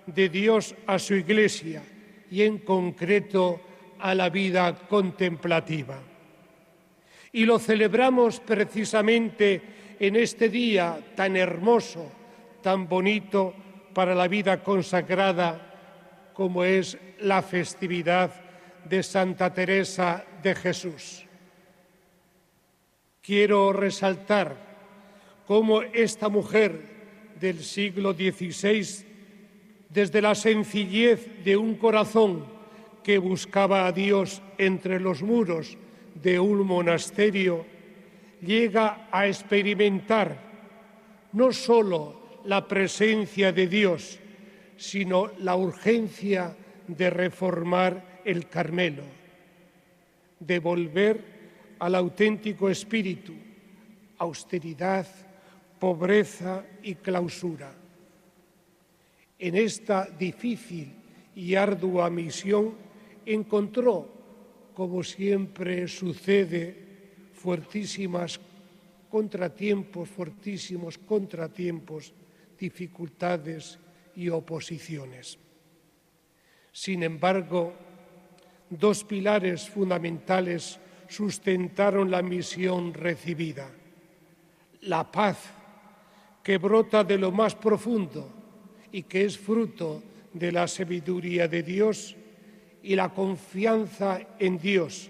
de 0.06 0.30
Dios 0.30 0.76
a 0.86 1.00
su 1.00 1.16
Iglesia 1.16 1.82
y 2.30 2.44
en 2.44 2.60
concreto 2.60 3.62
a 3.98 4.14
la 4.14 4.30
vida 4.30 4.76
contemplativa. 4.88 5.98
Y 7.32 7.46
lo 7.46 7.60
celebramos 7.60 8.40
precisamente 8.40 9.62
en 10.00 10.16
este 10.16 10.50
día 10.50 11.00
tan 11.16 11.36
hermoso, 11.36 12.12
tan 12.62 12.88
bonito 12.88 13.54
para 13.94 14.14
la 14.14 14.28
vida 14.28 14.64
consagrada 14.64 16.32
como 16.34 16.64
es 16.64 16.98
la 17.20 17.42
festividad 17.42 18.32
de 18.86 19.02
Santa 19.04 19.54
Teresa 19.54 20.24
de 20.42 20.56
Jesús. 20.56 21.26
Quiero 23.22 23.74
resaltar 23.74 24.56
cómo 25.46 25.82
esta 25.82 26.30
mujer 26.30 27.34
del 27.40 27.64
siglo 27.64 28.14
XVI 28.14 29.06
desde 29.90 30.22
la 30.22 30.36
sencillez 30.36 31.44
de 31.44 31.58
un 31.58 31.76
corazón 31.76 32.46
que 33.04 33.18
buscaba 33.18 33.88
a 33.88 33.92
Dios 33.92 34.42
entre 34.58 35.00
los 35.00 35.24
muros 35.24 35.78
de 36.22 36.40
un 36.40 36.66
monasterio, 36.66 37.66
llega 38.42 39.08
a 39.12 39.28
experimentar 39.28 40.38
no 41.34 41.52
sólo 41.52 42.40
la 42.46 42.68
presencia 42.68 43.52
de 43.52 43.68
Dios, 43.68 44.20
sino 44.78 45.32
la 45.40 45.56
urgencia 45.56 46.56
de 46.88 47.10
reformar 47.10 48.22
el 48.24 48.48
Carmelo, 48.48 49.04
de 50.40 50.60
volver 50.60 51.38
al 51.80 51.96
auténtico 51.96 52.70
espíritu, 52.70 53.34
austeridad, 54.18 55.06
pobreza 55.80 56.66
y 56.82 56.96
clausura. 56.96 57.74
En 59.40 59.56
esta 59.56 60.06
difícil 60.06 60.94
y 61.36 61.54
ardua 61.56 62.10
misión 62.10 62.74
encontró, 63.26 64.17
como 64.78 65.02
siempre 65.02 65.88
sucede, 65.88 67.32
fuertísimas 67.34 68.40
contratiempos, 69.10 70.08
fuertísimos 70.08 71.00
contratiempos, 71.00 72.14
dificultades 72.60 73.80
y 74.16 74.30
oposiciones. 74.30 75.40
Sin 76.72 77.02
embargo, 77.02 77.74
dos 78.70 79.04
pilares 79.04 79.68
fundamentales 79.68 80.80
sustentaron 81.08 82.12
la 82.12 82.22
misión 82.22 82.94
recibida. 82.94 83.72
La 84.82 85.12
paz, 85.12 85.40
que 86.44 86.60
brota 86.60 87.04
de 87.04 87.18
lo 87.18 87.32
más 87.32 87.56
profundo 87.56 88.30
y 88.92 89.02
que 89.02 89.26
es 89.26 89.40
fruto 89.40 90.04
de 90.34 90.52
la 90.52 90.68
sabiduría 90.68 91.48
de 91.48 91.64
Dios 91.64 92.16
y 92.84 92.96
la 92.96 93.10
confianza 93.10 94.20
en 94.40 94.58
Dios 94.58 95.10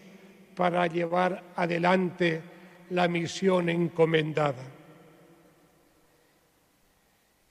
para 0.55 0.87
llevar 0.87 1.43
adelante 1.55 2.41
la 2.89 3.07
misión 3.07 3.69
encomendada. 3.69 4.63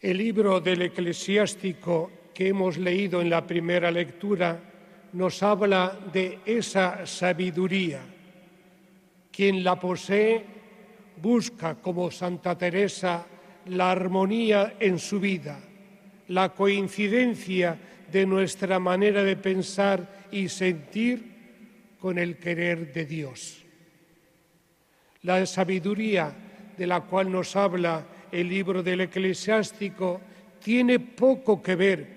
El 0.00 0.18
libro 0.18 0.60
del 0.60 0.82
eclesiástico 0.82 2.10
que 2.34 2.48
hemos 2.48 2.76
leído 2.76 3.20
en 3.20 3.30
la 3.30 3.46
primera 3.46 3.90
lectura 3.90 4.60
nos 5.12 5.42
habla 5.42 5.98
de 6.12 6.40
esa 6.44 7.06
sabiduría. 7.06 8.00
Quien 9.30 9.64
la 9.64 9.78
posee 9.80 10.44
busca, 11.20 11.76
como 11.76 12.10
Santa 12.10 12.56
Teresa, 12.56 13.26
la 13.66 13.90
armonía 13.90 14.74
en 14.78 14.98
su 14.98 15.18
vida, 15.18 15.58
la 16.28 16.50
coincidencia 16.50 17.78
de 18.10 18.26
nuestra 18.26 18.78
manera 18.78 19.22
de 19.22 19.36
pensar 19.36 20.26
y 20.30 20.48
sentir 20.48 21.96
con 21.98 22.18
el 22.18 22.36
querer 22.36 22.92
de 22.92 23.04
Dios. 23.04 23.64
La 25.22 25.44
sabiduría 25.46 26.32
de 26.76 26.86
la 26.86 27.00
cual 27.00 27.32
nos 27.32 27.56
habla 27.56 28.06
el 28.30 28.48
libro 28.48 28.82
del 28.82 29.02
eclesiástico 29.02 30.20
tiene 30.62 31.00
poco 31.00 31.62
que 31.62 31.74
ver 31.74 32.16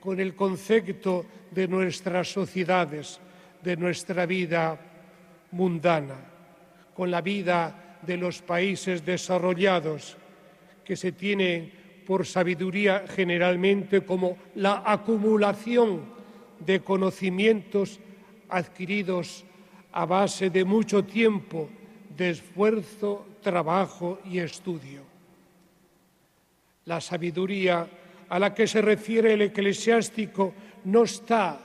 con 0.00 0.20
el 0.20 0.34
concepto 0.34 1.26
de 1.50 1.66
nuestras 1.66 2.28
sociedades, 2.28 3.18
de 3.62 3.76
nuestra 3.76 4.26
vida 4.26 4.78
mundana, 5.52 6.16
con 6.94 7.10
la 7.10 7.20
vida 7.20 7.98
de 8.02 8.16
los 8.16 8.42
países 8.42 9.04
desarrollados, 9.04 10.16
que 10.84 10.96
se 10.96 11.12
tienen 11.12 11.72
por 12.06 12.24
sabiduría 12.24 13.04
generalmente 13.08 14.02
como 14.02 14.38
la 14.54 14.82
acumulación 14.86 16.04
de 16.60 16.80
conocimientos 16.80 18.00
adquiridos 18.48 19.44
a 19.92 20.06
base 20.06 20.50
de 20.50 20.64
mucho 20.64 21.04
tiempo 21.04 21.68
de 22.16 22.30
esfuerzo, 22.30 23.26
trabajo 23.42 24.20
y 24.24 24.38
estudio. 24.38 25.02
La 26.84 27.00
sabiduría 27.00 27.88
a 28.28 28.38
la 28.38 28.54
que 28.54 28.66
se 28.66 28.80
refiere 28.80 29.34
el 29.34 29.42
eclesiástico 29.42 30.54
no 30.84 31.02
está 31.02 31.60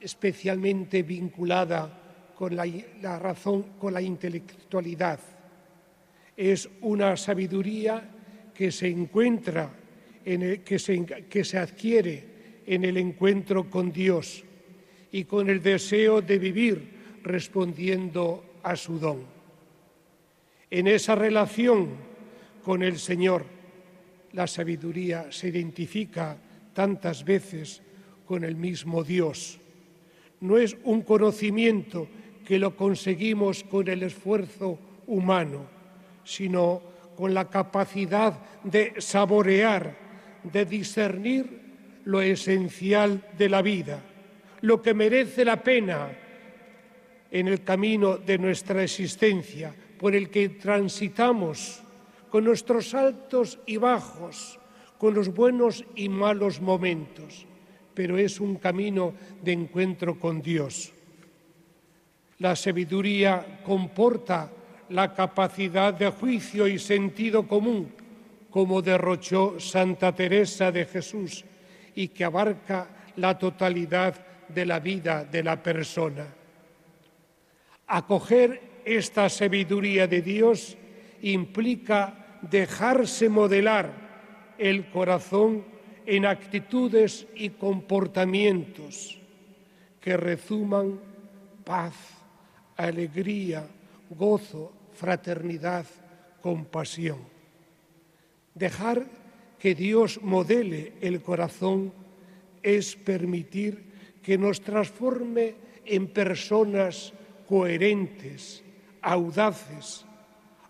especialmente 0.00 1.02
vinculada 1.02 2.32
con 2.34 2.54
la, 2.54 3.18
razón, 3.18 3.62
con 3.78 3.94
la 3.94 4.02
intelectualidad. 4.02 5.18
Es 6.36 6.68
una 6.82 7.16
sabiduría 7.16 8.15
que 8.56 8.72
se 8.72 8.88
encuentra, 8.88 9.70
en 10.24 10.62
que, 10.62 10.78
se, 10.78 11.04
que 11.04 11.44
se 11.44 11.58
adquiere 11.58 12.24
en 12.66 12.84
el 12.84 12.96
encuentro 12.96 13.68
con 13.70 13.92
Dios 13.92 14.44
y 15.12 15.24
con 15.24 15.50
el 15.50 15.62
deseo 15.62 16.22
de 16.22 16.38
vivir 16.38 16.96
respondiendo 17.22 18.44
a 18.62 18.74
su 18.76 18.98
don. 18.98 19.24
En 20.70 20.86
esa 20.88 21.14
relación 21.14 21.90
con 22.62 22.82
el 22.82 22.98
Señor, 22.98 23.44
la 24.32 24.46
sabiduría 24.46 25.30
se 25.30 25.48
identifica 25.48 26.36
tantas 26.72 27.24
veces 27.24 27.82
con 28.26 28.42
el 28.42 28.56
mismo 28.56 29.04
Dios. 29.04 29.58
No 30.40 30.58
es 30.58 30.76
un 30.84 31.02
conocimiento 31.02 32.08
que 32.44 32.58
lo 32.58 32.76
conseguimos 32.76 33.64
con 33.64 33.88
el 33.88 34.02
esfuerzo 34.02 34.78
humano, 35.06 35.66
sino 36.24 36.82
con 37.16 37.34
la 37.34 37.48
capacidad 37.48 38.38
de 38.62 38.94
saborear, 38.98 39.96
de 40.44 40.64
discernir 40.64 41.66
lo 42.04 42.20
esencial 42.20 43.26
de 43.36 43.48
la 43.48 43.62
vida, 43.62 44.00
lo 44.60 44.80
que 44.80 44.94
merece 44.94 45.44
la 45.44 45.62
pena 45.62 46.08
en 47.30 47.48
el 47.48 47.64
camino 47.64 48.18
de 48.18 48.38
nuestra 48.38 48.82
existencia, 48.82 49.74
por 49.98 50.14
el 50.14 50.30
que 50.30 50.50
transitamos 50.50 51.82
con 52.30 52.44
nuestros 52.44 52.94
altos 52.94 53.58
y 53.66 53.78
bajos, 53.78 54.58
con 54.98 55.14
los 55.14 55.34
buenos 55.34 55.84
y 55.94 56.08
malos 56.08 56.60
momentos, 56.60 57.46
pero 57.94 58.18
es 58.18 58.40
un 58.40 58.56
camino 58.56 59.14
de 59.42 59.52
encuentro 59.52 60.18
con 60.20 60.42
Dios. 60.42 60.92
La 62.38 62.54
sabiduría 62.54 63.62
comporta 63.64 64.52
la 64.90 65.12
capacidad 65.14 65.92
de 65.94 66.10
juicio 66.10 66.66
y 66.66 66.78
sentido 66.78 67.46
común, 67.46 67.92
como 68.50 68.82
derrochó 68.82 69.58
Santa 69.60 70.14
Teresa 70.14 70.70
de 70.72 70.84
Jesús, 70.86 71.44
y 71.94 72.08
que 72.08 72.24
abarca 72.24 72.88
la 73.16 73.38
totalidad 73.38 74.14
de 74.48 74.66
la 74.66 74.78
vida 74.80 75.24
de 75.24 75.42
la 75.42 75.62
persona. 75.62 76.26
Acoger 77.86 78.60
esta 78.84 79.28
sabiduría 79.28 80.06
de 80.06 80.22
Dios 80.22 80.76
implica 81.22 82.38
dejarse 82.42 83.28
modelar 83.28 84.54
el 84.58 84.90
corazón 84.90 85.64
en 86.06 86.24
actitudes 86.24 87.26
y 87.34 87.50
comportamientos 87.50 89.18
que 90.00 90.16
rezuman 90.16 91.00
paz, 91.64 91.94
alegría, 92.76 93.66
gozo, 94.10 94.72
fraternidad, 94.96 95.84
compasión. 96.40 97.18
Dejar 98.54 99.04
que 99.58 99.74
Dios 99.74 100.20
modele 100.22 100.94
el 101.00 101.20
corazón 101.20 101.92
es 102.62 102.96
permitir 102.96 104.18
que 104.22 104.38
nos 104.38 104.60
transforme 104.60 105.54
en 105.84 106.08
personas 106.08 107.12
coherentes, 107.46 108.64
audaces, 109.02 110.04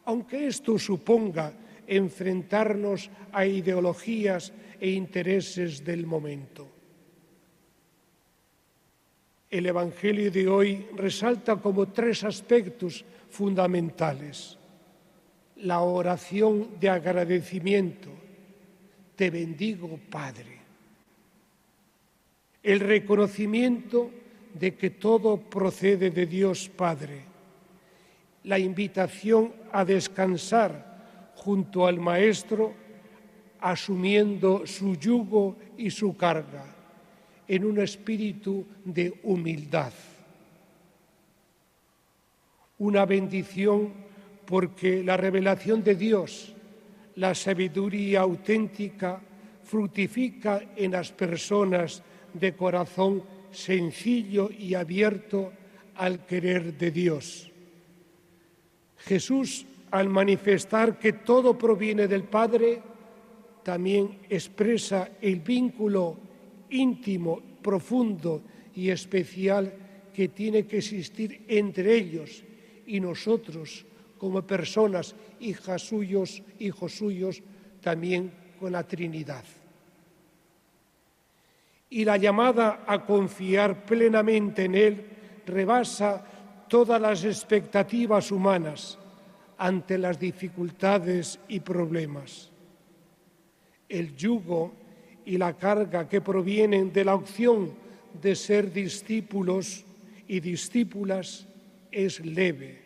aunque 0.04 0.46
esto 0.46 0.78
suponga 0.78 1.54
enfrentarnos 1.86 3.08
a 3.32 3.46
ideologías 3.46 4.52
e 4.80 4.90
intereses 4.90 5.80
del 5.86 6.04
momento. 6.04 6.75
El 9.50 9.66
Evangelio 9.66 10.30
de 10.30 10.48
hoy 10.48 10.87
resalta 10.96 11.56
como 11.56 11.87
tres 11.88 12.24
aspectos 12.24 13.04
fundamentales. 13.30 14.59
La 15.56 15.80
oración 15.80 16.78
de 16.80 16.88
agradecimiento, 16.88 18.11
te 19.14 19.30
bendigo 19.30 19.98
Padre. 20.11 20.59
El 22.62 22.80
reconocimiento 22.80 24.11
de 24.52 24.74
que 24.74 24.90
todo 24.90 25.37
procede 25.38 26.11
de 26.11 26.26
Dios 26.26 26.68
Padre. 26.68 27.22
La 28.44 28.59
invitación 28.59 29.52
a 29.72 29.85
descansar 29.85 31.32
junto 31.37 31.87
al 31.87 32.00
Maestro, 32.00 32.74
asumiendo 33.61 34.66
su 34.66 34.96
yugo 34.96 35.56
y 35.76 35.90
su 35.90 36.16
carga, 36.16 36.75
en 37.48 37.64
un 37.64 37.80
espíritu 37.80 38.64
de 38.85 39.20
humildad 39.22 39.92
una 42.78 43.06
bendición 43.06 43.92
porque 44.44 45.02
la 45.02 45.16
revelación 45.16 45.82
de 45.82 45.94
Dios, 45.94 46.52
la 47.16 47.35
sabiduría 47.35 48.20
auténtica, 48.20 49.20
fructifica 49.64 50.62
en 50.76 50.92
las 50.92 51.11
personas 51.11 52.02
de 52.32 52.52
corazón 52.54 53.22
sencillo 53.50 54.50
y 54.50 54.74
abierto 54.74 55.52
al 55.96 56.26
querer 56.26 56.76
de 56.76 56.90
Dios. 56.90 57.50
Jesús, 58.98 59.66
al 59.90 60.09
manifestar 60.09 60.98
que 60.98 61.14
todo 61.14 61.56
proviene 61.56 62.06
del 62.06 62.24
Padre, 62.24 62.82
también 63.62 64.18
expresa 64.28 65.09
el 65.20 65.40
vínculo 65.40 66.16
íntimo, 66.70 67.40
profundo 67.62 68.42
y 68.74 68.90
especial 68.90 69.72
que 70.12 70.29
tiene 70.29 70.66
que 70.66 70.79
existir 70.79 71.44
entre 71.48 71.94
ellos 71.94 72.42
y 72.87 73.00
nosotros 73.00 73.85
como 74.18 74.42
personas, 74.42 75.14
hijas 75.40 75.83
suyos, 75.83 76.42
hijos 76.59 76.92
suyos, 76.92 77.42
también 77.83 78.33
con 78.59 78.72
la 78.72 78.83
Trinidad. 78.83 79.44
Y 81.90 82.05
la 82.05 82.16
llamada 82.16 82.85
a 82.87 83.05
confiar 83.05 83.85
plenamente 83.85 84.64
en 84.64 84.74
Él 84.74 85.07
rebasa 85.46 86.24
todas 86.68 87.00
las 87.00 87.24
expectativas 87.24 88.33
humanas 88.33 88.98
ante 89.59 89.98
las 89.98 90.18
dificultades 90.18 91.38
y 91.48 91.61
problemas. 91.61 92.50
El 93.88 94.16
yugo 94.16 94.72
y 95.26 95.36
la 95.36 95.54
carga 95.54 96.08
que 96.08 96.20
provienen 96.20 96.92
de 96.92 97.04
la 97.04 97.16
opción 97.16 97.72
de 98.22 98.34
ser 98.36 98.72
discípulos 98.72 99.84
y 100.28 100.40
discípulas 100.40 101.46
es 101.90 102.24
leve, 102.24 102.80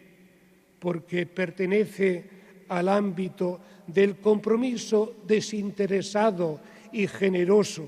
porque 0.78 1.26
pertenece 1.26 2.24
al 2.68 2.88
ámbito 2.88 3.60
del 3.86 4.16
compromiso 4.16 5.16
desinteresado 5.26 6.60
y 6.92 7.06
generoso 7.06 7.86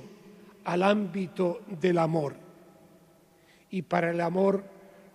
al 0.64 0.82
ámbito 0.82 1.62
del 1.80 1.98
amor. 1.98 2.36
Y 3.70 3.82
para 3.82 4.10
el 4.10 4.20
amor 4.20 4.62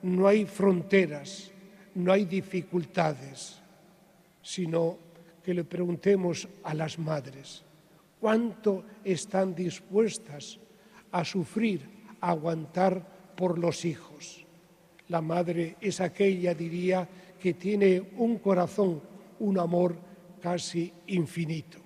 no 0.02 0.28
hay 0.28 0.45
fronteras, 0.45 1.52
no 1.93 2.12
hay 2.12 2.26
dificultades, 2.26 3.62
sino 4.41 4.97
que 5.43 5.54
le 5.54 5.63
preguntemos 5.63 6.47
a 6.63 6.73
las 6.73 6.97
madres 6.97 7.67
cuánto 8.20 8.84
están 9.04 9.54
dispuestas 9.56 10.60
a 11.12 11.24
sufrir, 11.24 11.82
a 12.22 12.32
aguantar 12.32 13.34
por 13.36 13.58
los 13.58 13.86
hijos. 13.86 14.46
La 15.10 15.22
madre 15.22 15.78
es 15.80 16.02
aquella, 16.02 16.54
diría, 16.54 17.08
que 17.40 17.54
tiene 17.54 18.12
un 18.18 18.40
corazón, 18.40 19.02
un 19.40 19.60
amor 19.60 19.96
casi 20.42 20.92
infinito. 21.08 21.80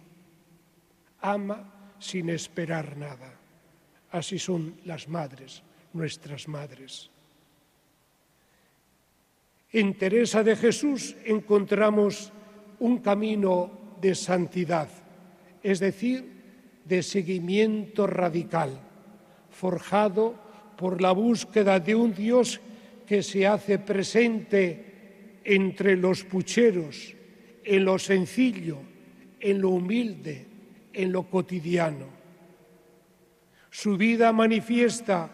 Ama 1.22 1.96
sin 2.00 2.30
esperar 2.30 2.98
nada. 2.98 3.38
Así 4.12 4.40
son 4.40 4.76
las 4.86 5.08
madres, 5.08 5.62
nuestras 5.94 6.48
madres. 6.48 7.10
En 9.72 9.98
Teresa 9.98 10.44
de 10.44 10.56
Jesús 10.56 11.16
encontramos 11.24 12.34
un 12.80 12.98
camino 12.98 13.72
de 14.02 14.16
santidad, 14.16 14.90
es 15.64 15.80
decir, 15.80 16.26
de 16.86 17.04
seguimiento 17.04 18.08
radical, 18.08 18.80
forjado 19.50 20.36
por 20.78 21.02
la 21.02 21.12
búsqueda 21.12 21.80
de 21.80 21.96
un 21.96 22.14
Dios 22.14 22.60
que 23.06 23.22
se 23.22 23.46
hace 23.46 23.78
presente 23.78 25.40
entre 25.44 25.96
los 25.96 26.24
pucheros, 26.24 27.14
en 27.64 27.86
lo 27.86 28.00
sencillo, 28.00 28.78
en 29.40 29.62
lo 29.62 29.70
humilde, 29.70 30.46
en 30.94 31.12
lo 31.12 31.24
cotidiano. 31.24 32.08
Su 33.70 33.98
vida 33.98 34.32
manifiesta 34.34 35.30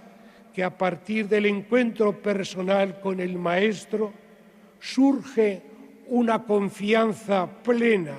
que 0.54 0.64
a 0.64 0.78
partir 0.78 1.28
del 1.28 1.46
encuentro 1.46 2.22
personal 2.22 3.00
con 3.00 3.20
el 3.20 3.38
Maestro 3.38 4.14
surge 4.80 5.62
una 6.08 6.44
confianza 6.44 7.48
plena, 7.64 8.18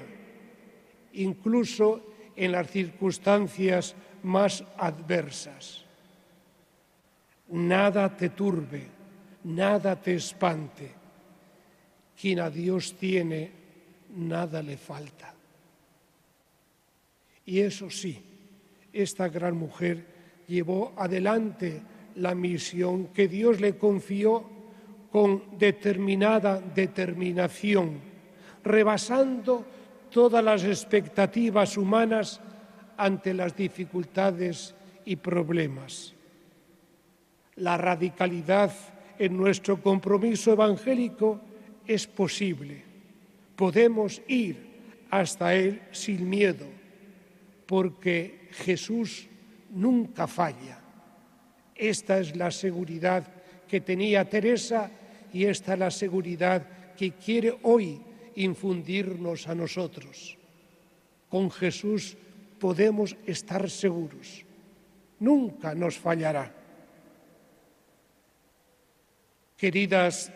incluso 1.19 2.03
en 2.37 2.53
las 2.53 2.71
circunstancias 2.71 3.95
más 4.23 4.65
adversas. 4.77 5.85
Nada 7.49 8.17
te 8.17 8.31
turbe, 8.31 8.87
nada 9.45 9.97
te 10.01 10.15
espante. 10.15 10.93
Quien 12.21 12.41
a 12.41 12.51
Dios 12.51 12.95
tiene, 12.99 13.51
nada 14.17 14.63
le 14.63 14.77
falta. 14.77 15.35
Y 17.47 17.61
eso 17.61 17.91
sí, 17.91 18.21
esta 18.93 19.29
gran 19.29 19.57
mujer 19.57 20.05
llevó 20.47 20.93
adelante 20.97 21.81
la 22.17 22.35
misión 22.35 23.09
que 23.09 23.29
Dios 23.29 23.61
le 23.61 23.77
confió 23.77 24.45
con 25.11 25.59
determinada 25.59 26.61
determinación, 26.61 28.01
rebasando 28.63 29.65
todas 30.11 30.43
las 30.43 30.65
expectativas 30.65 31.77
humanas 31.77 32.41
ante 32.97 33.33
las 33.35 33.55
dificultades 33.57 34.75
y 35.05 35.17
problemas. 35.17 36.15
La 37.57 37.77
radicalidad 37.77 38.73
en 39.19 39.37
nuestro 39.37 39.81
compromiso 39.81 40.53
evangélico 40.53 41.41
es 41.87 42.07
posible. 42.07 42.83
Podemos 43.57 44.23
ir 44.29 44.69
hasta 45.11 45.55
Él 45.55 45.83
sin 45.91 46.29
miedo, 46.29 46.67
porque 47.67 48.49
Jesús 48.53 49.29
nunca 49.71 50.27
falla. 50.27 50.81
Esta 51.75 52.19
es 52.19 52.37
la 52.37 52.51
seguridad 52.51 53.27
que 53.67 53.81
tenía 53.81 54.29
Teresa 54.29 54.91
y 55.33 55.45
esta 55.45 55.75
es 55.75 55.79
la 55.79 55.91
seguridad 55.91 56.67
que 56.97 57.13
quiere 57.13 57.57
hoy 57.63 58.01
infundirnos 58.39 59.49
a 59.49 59.55
nosotros. 59.55 60.39
Con 61.29 61.51
Jesús 61.51 62.17
podemos 62.59 63.17
estar 63.27 63.69
seguros. 63.69 64.45
Nunca 65.19 65.75
nos 65.75 65.99
fallará. 65.99 66.55
Queridas 69.57 70.33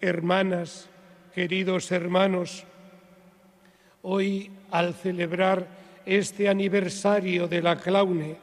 hermanas, 0.00 0.90
queridos 1.32 1.90
hermanos, 1.92 2.64
hoy 4.02 4.50
al 4.70 4.94
celebrar 4.94 5.68
este 6.04 6.48
aniversario 6.48 7.46
de 7.46 7.62
la 7.62 7.76
Claune, 7.76 8.36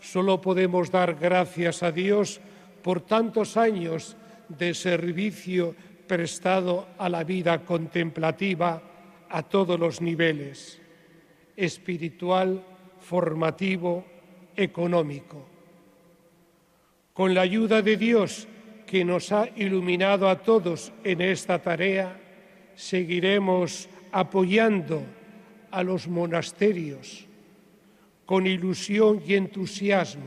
solo 0.00 0.40
podemos 0.40 0.90
dar 0.90 1.14
gracias 1.14 1.84
a 1.84 1.92
Dios 1.92 2.40
por 2.82 3.00
tantos 3.00 3.56
años 3.56 4.16
de 4.48 4.74
servicio 4.74 5.76
prestado 6.10 6.88
a 6.98 7.08
la 7.08 7.22
vida 7.22 7.64
contemplativa 7.64 8.82
a 9.28 9.44
todos 9.44 9.78
los 9.78 10.00
niveles, 10.00 10.82
espiritual, 11.56 12.64
formativo, 12.98 14.04
económico. 14.56 15.46
Con 17.14 17.32
la 17.32 17.42
ayuda 17.42 17.80
de 17.80 17.96
Dios 17.96 18.48
que 18.88 19.04
nos 19.04 19.30
ha 19.30 19.50
iluminado 19.54 20.28
a 20.28 20.40
todos 20.42 20.92
en 21.04 21.20
esta 21.20 21.62
tarea, 21.62 22.20
seguiremos 22.74 23.88
apoyando 24.10 25.04
a 25.70 25.84
los 25.84 26.08
monasterios 26.08 27.24
con 28.26 28.48
ilusión 28.48 29.22
y 29.24 29.34
entusiasmo 29.34 30.26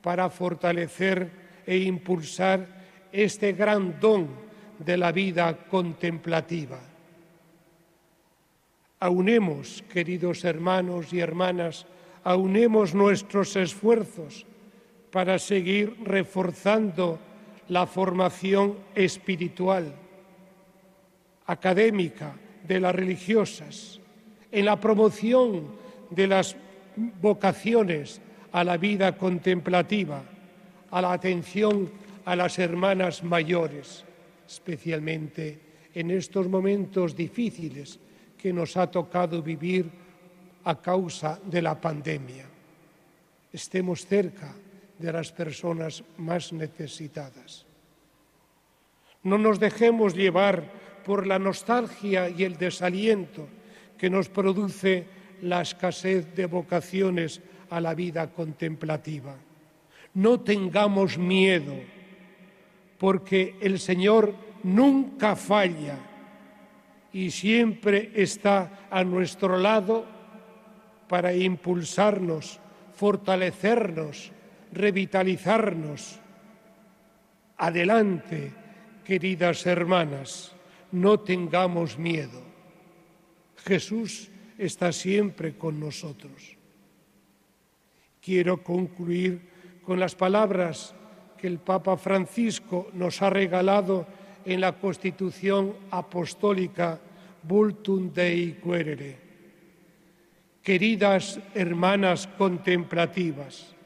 para 0.00 0.30
fortalecer 0.30 1.28
e 1.66 1.76
impulsar 1.76 2.66
este 3.12 3.52
gran 3.52 4.00
don 4.00 4.44
de 4.78 4.96
la 4.96 5.12
vida 5.12 5.56
contemplativa. 5.68 6.80
Aunemos, 9.00 9.84
queridos 9.92 10.44
hermanos 10.44 11.12
y 11.12 11.20
hermanas, 11.20 11.86
aunemos 12.22 12.94
nuestros 12.94 13.54
esfuerzos 13.56 14.46
para 15.10 15.38
seguir 15.38 15.96
reforzando 16.02 17.18
la 17.68 17.86
formación 17.86 18.76
espiritual, 18.94 19.94
académica 21.46 22.34
de 22.66 22.80
las 22.80 22.94
religiosas, 22.94 24.00
en 24.50 24.64
la 24.64 24.80
promoción 24.80 25.66
de 26.10 26.26
las 26.26 26.56
vocaciones 27.20 28.20
a 28.52 28.64
la 28.64 28.76
vida 28.76 29.16
contemplativa, 29.16 30.22
a 30.90 31.02
la 31.02 31.12
atención 31.12 31.90
a 32.24 32.36
las 32.36 32.58
hermanas 32.58 33.22
mayores 33.22 34.03
especialmente 34.46 35.58
en 35.94 36.10
estos 36.10 36.48
momentos 36.48 37.14
difíciles 37.14 37.98
que 38.36 38.52
nos 38.52 38.76
ha 38.76 38.90
tocado 38.90 39.42
vivir 39.42 39.88
a 40.64 40.80
causa 40.80 41.38
de 41.44 41.62
la 41.62 41.80
pandemia. 41.80 42.44
Estemos 43.52 44.06
cerca 44.06 44.54
de 44.98 45.12
las 45.12 45.32
personas 45.32 46.02
más 46.18 46.52
necesitadas. 46.52 47.64
No 49.22 49.38
nos 49.38 49.58
dejemos 49.58 50.14
llevar 50.14 50.64
por 51.04 51.26
la 51.26 51.38
nostalgia 51.38 52.28
y 52.28 52.44
el 52.44 52.56
desaliento 52.56 53.46
que 53.96 54.10
nos 54.10 54.28
produce 54.28 55.06
la 55.42 55.62
escasez 55.62 56.34
de 56.34 56.46
vocaciones 56.46 57.40
a 57.70 57.80
la 57.80 57.94
vida 57.94 58.30
contemplativa. 58.30 59.36
No 60.14 60.40
tengamos 60.40 61.18
miedo 61.18 61.74
porque 63.04 63.56
el 63.60 63.80
Señor 63.80 64.34
nunca 64.62 65.36
falla 65.36 65.98
y 67.12 67.30
siempre 67.30 68.12
está 68.14 68.88
a 68.90 69.04
nuestro 69.04 69.58
lado 69.58 70.06
para 71.06 71.34
impulsarnos, 71.34 72.60
fortalecernos, 72.94 74.32
revitalizarnos. 74.72 76.18
Adelante, 77.58 78.54
queridas 79.04 79.66
hermanas, 79.66 80.56
no 80.90 81.20
tengamos 81.20 81.98
miedo. 81.98 82.40
Jesús 83.66 84.30
está 84.56 84.92
siempre 84.92 85.58
con 85.58 85.78
nosotros. 85.78 86.56
Quiero 88.22 88.62
concluir 88.62 89.42
con 89.84 90.00
las 90.00 90.14
palabras 90.14 90.94
que 91.44 91.48
el 91.48 91.58
Papa 91.58 91.98
Francisco 91.98 92.88
nos 92.94 93.20
ha 93.20 93.28
regalado 93.28 94.06
en 94.46 94.62
la 94.62 94.72
Constitución 94.72 95.74
Apostólica 95.90 96.98
Vultum 97.42 98.10
Dei 98.14 98.56
Querere. 98.64 99.18
Queridas 100.62 101.38
hermanas 101.54 102.26
contemplativas, 102.38 103.76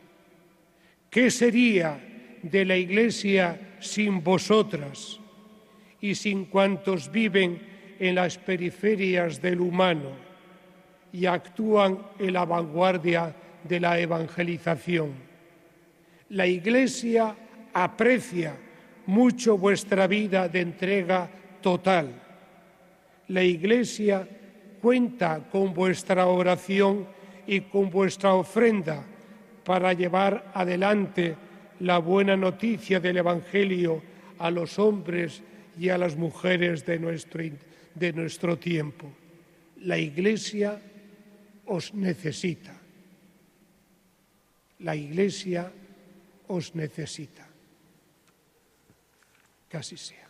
¿qué 1.10 1.32
sería 1.32 1.98
de 2.44 2.64
la 2.64 2.76
Iglesia 2.76 3.74
sin 3.80 4.22
vosotras 4.22 5.18
y 6.00 6.14
sin 6.14 6.44
cuantos 6.44 7.10
viven 7.10 7.60
en 7.98 8.14
las 8.14 8.38
periferias 8.38 9.42
del 9.42 9.60
humano 9.60 10.12
y 11.12 11.26
actúan 11.26 11.98
en 12.20 12.34
la 12.34 12.44
vanguardia 12.44 13.34
de 13.64 13.80
la 13.80 13.98
evangelización. 13.98 15.10
La 16.28 16.46
Iglesia 16.46 17.34
aprecia 17.72 18.54
mucho 19.06 19.56
vuestra 19.56 20.06
vida 20.06 20.48
de 20.48 20.60
entrega 20.60 21.30
total. 21.60 22.12
La 23.28 23.42
Iglesia 23.42 24.28
cuenta 24.80 25.48
con 25.50 25.74
vuestra 25.74 26.26
oración 26.26 27.06
y 27.46 27.62
con 27.62 27.90
vuestra 27.90 28.34
ofrenda 28.34 29.04
para 29.64 29.92
llevar 29.92 30.50
adelante 30.54 31.36
la 31.80 31.98
buena 31.98 32.36
noticia 32.36 33.00
del 33.00 33.18
Evangelio 33.18 34.02
a 34.38 34.50
los 34.50 34.78
hombres 34.78 35.42
y 35.78 35.88
a 35.88 35.98
las 35.98 36.16
mujeres 36.16 36.84
de 36.84 36.98
nuestro, 36.98 37.42
de 37.94 38.12
nuestro 38.12 38.58
tiempo. 38.58 39.10
La 39.82 39.98
Iglesia 39.98 40.80
os 41.66 41.94
necesita. 41.94 42.74
La 44.80 44.94
Iglesia 44.94 45.72
os 46.48 46.74
necesita. 46.74 47.47
Casi 49.68 49.96
sea. 49.96 50.28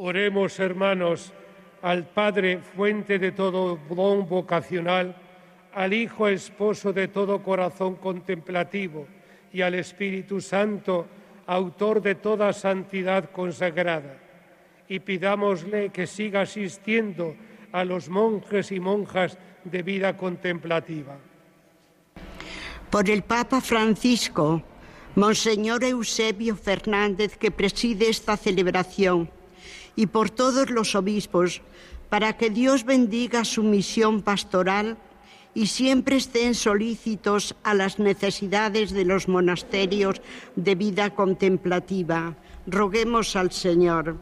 Oremos, 0.00 0.60
hermanos, 0.60 1.32
al 1.82 2.06
Padre, 2.06 2.58
fuente 2.58 3.18
de 3.18 3.32
todo 3.32 3.78
don 3.88 4.28
vocacional, 4.28 5.14
al 5.72 5.92
Hijo, 5.92 6.28
esposo 6.28 6.92
de 6.92 7.08
todo 7.08 7.42
corazón 7.42 7.96
contemplativo, 7.96 9.06
y 9.52 9.62
al 9.62 9.74
Espíritu 9.74 10.40
Santo, 10.40 11.06
autor 11.46 12.02
de 12.02 12.14
toda 12.14 12.52
santidad 12.52 13.30
consagrada. 13.30 14.18
Y 14.88 15.00
pidámosle 15.00 15.90
que 15.90 16.06
siga 16.06 16.42
asistiendo 16.42 17.34
a 17.72 17.84
los 17.84 18.08
monjes 18.08 18.72
y 18.72 18.80
monjas 18.80 19.38
de 19.64 19.82
vida 19.82 20.16
contemplativa. 20.16 21.16
Por 22.90 23.08
el 23.10 23.22
Papa 23.22 23.60
Francisco, 23.60 24.62
Monseñor 25.14 25.84
Eusebio 25.84 26.56
Fernández, 26.56 27.36
que 27.36 27.50
preside 27.50 28.08
esta 28.08 28.36
celebración 28.36 29.30
y 29.98 30.06
por 30.06 30.30
todos 30.30 30.70
los 30.70 30.94
obispos, 30.94 31.60
para 32.08 32.36
que 32.36 32.50
Dios 32.50 32.84
bendiga 32.84 33.44
su 33.44 33.64
misión 33.64 34.22
pastoral 34.22 34.96
y 35.54 35.66
siempre 35.66 36.14
estén 36.14 36.54
solícitos 36.54 37.56
a 37.64 37.74
las 37.74 37.98
necesidades 37.98 38.92
de 38.92 39.04
los 39.04 39.26
monasterios 39.26 40.22
de 40.54 40.76
vida 40.76 41.10
contemplativa. 41.16 42.36
Roguemos 42.68 43.34
al 43.34 43.50
Señor. 43.50 44.14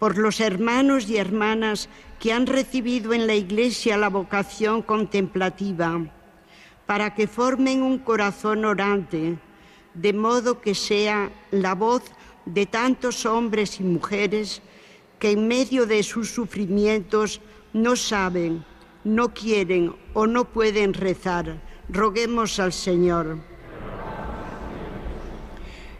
Por 0.00 0.18
los 0.18 0.40
hermanos 0.40 1.08
y 1.08 1.16
hermanas 1.16 1.88
que 2.18 2.32
han 2.32 2.48
recibido 2.48 3.12
en 3.12 3.28
la 3.28 3.36
Iglesia 3.36 3.96
la 3.96 4.08
vocación 4.08 4.82
contemplativa, 4.82 6.00
para 6.86 7.14
que 7.14 7.28
formen 7.28 7.82
un 7.82 8.00
corazón 8.00 8.64
orante, 8.64 9.38
de 9.94 10.12
modo 10.12 10.60
que 10.60 10.74
sea 10.74 11.30
la 11.50 11.74
voz 11.74 12.02
de 12.46 12.66
tantos 12.66 13.26
hombres 13.26 13.80
y 13.80 13.84
mujeres 13.84 14.62
que 15.18 15.32
en 15.32 15.48
medio 15.48 15.86
de 15.86 16.02
sus 16.02 16.30
sufrimientos 16.30 17.40
no 17.72 17.96
saben, 17.96 18.64
no 19.04 19.34
quieren 19.34 19.94
o 20.14 20.26
no 20.26 20.44
pueden 20.44 20.94
rezar. 20.94 21.60
Roguemos 21.88 22.58
al 22.58 22.72
Señor. 22.72 23.38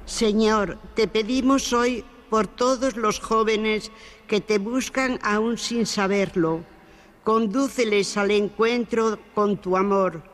Señor, 0.06 0.78
te 0.94 1.06
pedimos 1.06 1.72
hoy 1.72 2.04
por 2.30 2.46
todos 2.46 2.96
los 2.96 3.20
jóvenes 3.20 3.90
que 4.26 4.40
te 4.40 4.58
buscan 4.58 5.18
aún 5.22 5.58
sin 5.58 5.86
saberlo. 5.86 6.60
Condúceles 7.24 8.16
al 8.16 8.30
encuentro 8.30 9.18
con 9.34 9.58
tu 9.58 9.76
amor 9.76 10.29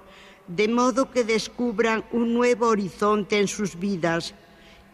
de 0.49 0.69
modo 0.69 1.11
que 1.11 1.25
descubran 1.25 2.05
un 2.13 2.35
nuevo 2.35 2.69
horizonte 2.69 3.39
en 3.39 3.49
sus 3.49 3.79
vidas 3.79 4.35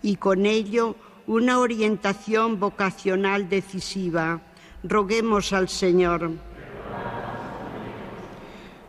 y 0.02 0.16
con 0.16 0.46
ello 0.46 0.96
una 1.26 1.58
orientación 1.58 2.58
vocacional 2.58 3.48
decisiva. 3.48 4.40
Roguemos 4.82 5.52
al 5.52 5.68
Señor. 5.68 6.30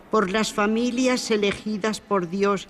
Por 0.10 0.32
las 0.32 0.54
familias 0.54 1.30
elegidas 1.32 2.00
por 2.00 2.30
Dios 2.30 2.68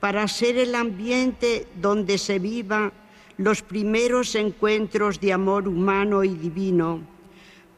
para 0.00 0.28
ser 0.28 0.56
el 0.56 0.74
ambiente 0.74 1.66
donde 1.80 2.18
se 2.18 2.38
viva 2.38 2.92
los 3.38 3.62
primeros 3.62 4.34
encuentros 4.34 5.20
de 5.20 5.32
amor 5.32 5.68
humano 5.68 6.24
y 6.24 6.34
divino, 6.34 7.00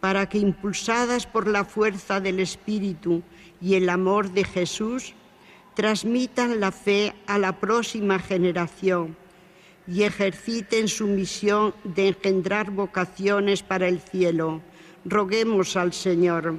para 0.00 0.28
que 0.28 0.38
impulsadas 0.38 1.26
por 1.26 1.48
la 1.48 1.64
fuerza 1.64 2.20
del 2.20 2.38
Espíritu 2.40 3.22
y 3.60 3.74
el 3.74 3.88
amor 3.88 4.30
de 4.30 4.44
Jesús, 4.44 5.14
transmitan 5.78 6.58
la 6.58 6.72
fe 6.72 7.14
a 7.28 7.38
la 7.38 7.52
próxima 7.52 8.18
generación 8.18 9.16
y 9.86 10.02
ejerciten 10.02 10.88
su 10.88 11.06
misión 11.06 11.72
de 11.84 12.08
engendrar 12.08 12.72
vocaciones 12.72 13.62
para 13.62 13.86
el 13.86 14.00
cielo. 14.00 14.60
Roguemos 15.04 15.76
al 15.76 15.92
Señor. 15.92 16.58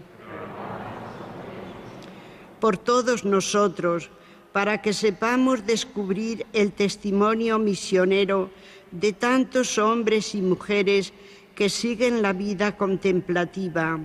Por 2.62 2.78
todos 2.78 3.26
nosotros, 3.26 4.10
para 4.54 4.82
que 4.82 4.94
sepamos 4.94 5.66
descubrir 5.66 6.46
el 6.54 6.72
testimonio 6.72 7.60
misionero 7.60 8.50
de 8.92 9.12
tantos 9.12 9.78
hombres 9.78 10.34
y 10.34 10.42
mujeres 10.42 11.12
que 11.56 11.68
siguen 11.68 12.22
la 12.22 12.32
vida 12.32 12.78
contemplativa 12.78 14.00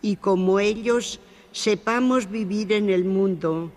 y 0.00 0.14
como 0.14 0.60
ellos 0.60 1.18
sepamos 1.50 2.30
vivir 2.30 2.72
en 2.72 2.88
el 2.88 3.04
mundo 3.04 3.72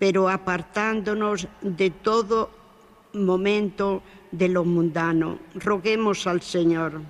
pero 0.00 0.30
apartándonos 0.30 1.46
de 1.60 1.90
todo 1.90 2.50
momento 3.12 4.02
de 4.32 4.48
lo 4.48 4.64
mundano. 4.64 5.38
Roguemos 5.54 6.26
al 6.26 6.40
Señor. 6.40 7.02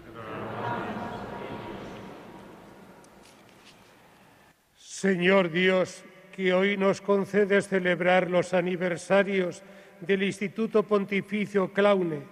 Señor 4.77 5.53
Dios, 5.53 6.03
que 6.35 6.53
hoy 6.53 6.77
nos 6.77 7.01
concedes 7.01 7.69
celebrar 7.69 8.29
los 8.29 8.53
aniversarios 8.53 9.63
del 10.01 10.25
Instituto 10.25 10.83
Pontificio 10.83 11.73
Claune, 11.73 12.25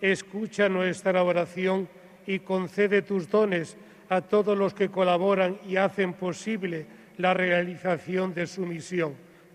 escucha 0.00 0.70
nuestra 0.70 1.22
oración 1.22 1.88
y 2.26 2.38
concede 2.38 3.02
tus 3.02 3.28
dones 3.28 3.76
a 4.08 4.22
todos 4.22 4.56
los 4.56 4.72
que 4.72 4.88
colaboran 4.88 5.58
y 5.68 5.76
hacen 5.76 6.14
posible 6.14 6.86
la 7.18 7.34
realización 7.34 8.32
de 8.32 8.46
su 8.46 8.64
misión 8.64 9.29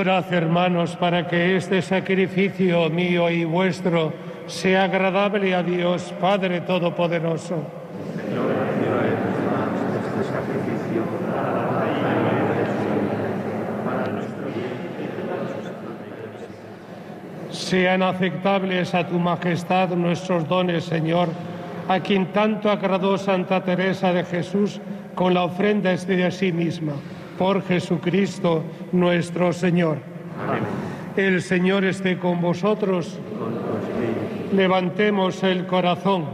Orad, 0.00 0.32
hermanos, 0.32 0.96
para 0.96 1.28
que 1.28 1.56
este 1.56 1.82
sacrificio 1.82 2.88
mío 2.88 3.28
y 3.28 3.44
vuestro 3.44 4.14
sea 4.46 4.84
agradable 4.84 5.54
a 5.54 5.62
Dios, 5.62 6.14
Padre 6.18 6.62
Todopoderoso. 6.62 7.62
Sean 17.50 18.02
aceptables 18.02 18.94
a 18.94 19.06
tu 19.06 19.18
majestad 19.18 19.90
nuestros 19.90 20.48
dones, 20.48 20.84
Señor, 20.84 21.28
a 21.88 22.00
quien 22.00 22.32
tanto 22.32 22.70
agradó 22.70 23.18
Santa 23.18 23.62
Teresa 23.62 24.14
de 24.14 24.24
Jesús 24.24 24.80
con 25.14 25.34
la 25.34 25.42
ofrenda 25.42 25.94
de 25.94 26.30
sí 26.30 26.52
misma 26.52 26.94
por 27.40 27.62
Jesucristo 27.62 28.62
nuestro 28.92 29.54
Señor. 29.54 29.96
El 31.16 31.40
Señor 31.40 31.86
esté 31.86 32.18
con 32.18 32.38
vosotros. 32.38 33.18
Levantemos 34.52 35.42
el 35.42 35.64
corazón. 35.64 36.26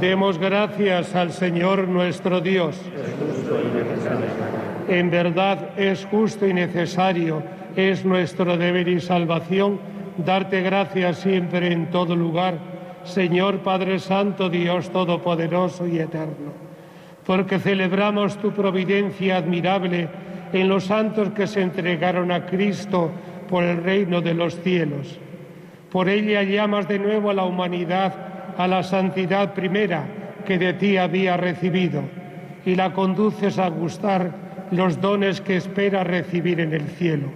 Demos 0.00 0.38
gracias 0.38 1.14
al 1.14 1.32
Señor 1.32 1.88
nuestro 1.88 2.40
Dios. 2.40 2.80
En 4.88 5.10
verdad 5.10 5.72
es 5.76 6.06
justo 6.06 6.46
y 6.46 6.54
necesario, 6.54 7.42
es 7.76 8.02
nuestro 8.06 8.56
deber 8.56 8.88
y 8.88 8.98
salvación 9.02 9.78
darte 10.16 10.62
gracias 10.62 11.18
siempre 11.18 11.70
en 11.70 11.90
todo 11.90 12.16
lugar, 12.16 12.54
Señor 13.04 13.58
Padre 13.58 13.98
Santo, 13.98 14.48
Dios 14.48 14.88
Todopoderoso 14.88 15.86
y 15.86 15.98
Eterno 15.98 16.67
porque 17.28 17.58
celebramos 17.58 18.38
tu 18.38 18.52
providencia 18.52 19.36
admirable 19.36 20.08
en 20.50 20.66
los 20.66 20.84
santos 20.84 21.28
que 21.32 21.46
se 21.46 21.60
entregaron 21.60 22.32
a 22.32 22.46
Cristo 22.46 23.10
por 23.50 23.64
el 23.64 23.84
reino 23.84 24.22
de 24.22 24.32
los 24.32 24.58
cielos. 24.62 25.20
Por 25.92 26.08
ella 26.08 26.42
llamas 26.42 26.88
de 26.88 26.98
nuevo 26.98 27.28
a 27.28 27.34
la 27.34 27.44
humanidad 27.44 28.14
a 28.56 28.66
la 28.66 28.82
santidad 28.82 29.52
primera 29.52 30.06
que 30.46 30.56
de 30.56 30.72
ti 30.72 30.96
había 30.96 31.36
recibido 31.36 32.00
y 32.64 32.74
la 32.76 32.94
conduces 32.94 33.58
a 33.58 33.68
gustar 33.68 34.32
los 34.70 34.98
dones 34.98 35.42
que 35.42 35.58
espera 35.58 36.04
recibir 36.04 36.60
en 36.60 36.72
el 36.72 36.86
cielo. 36.86 37.28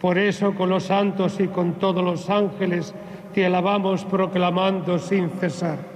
Por 0.00 0.18
eso 0.18 0.54
con 0.54 0.68
los 0.68 0.84
santos 0.84 1.40
y 1.40 1.48
con 1.48 1.80
todos 1.80 2.04
los 2.04 2.30
ángeles 2.30 2.94
te 3.34 3.44
alabamos 3.44 4.04
proclamando 4.04 5.00
sin 5.00 5.30
cesar. 5.30 5.95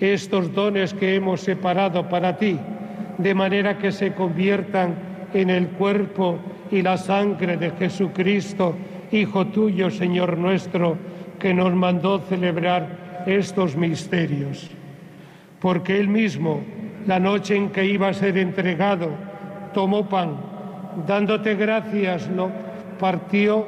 estos 0.00 0.52
dones 0.54 0.94
que 0.94 1.16
hemos 1.16 1.40
separado 1.40 2.08
para 2.08 2.36
ti, 2.36 2.58
de 3.18 3.34
manera 3.34 3.78
que 3.78 3.92
se 3.92 4.12
conviertan 4.14 4.94
en 5.34 5.50
el 5.50 5.68
cuerpo 5.68 6.38
y 6.70 6.82
la 6.82 6.96
sangre 6.96 7.56
de 7.56 7.70
Jesucristo, 7.72 8.74
Hijo 9.10 9.46
tuyo, 9.46 9.90
Señor 9.90 10.36
nuestro, 10.36 10.98
que 11.38 11.54
nos 11.54 11.72
mandó 11.74 12.18
celebrar 12.18 13.24
estos 13.26 13.74
misterios. 13.74 14.70
Porque 15.60 15.98
Él 15.98 16.08
mismo, 16.08 16.60
la 17.06 17.18
noche 17.18 17.56
en 17.56 17.70
que 17.70 17.86
iba 17.86 18.08
a 18.08 18.14
ser 18.14 18.36
entregado, 18.36 19.10
tomó 19.72 20.08
pan, 20.08 20.36
dándote 21.06 21.54
gracias, 21.54 22.28
lo 22.28 22.50
partió 22.98 23.66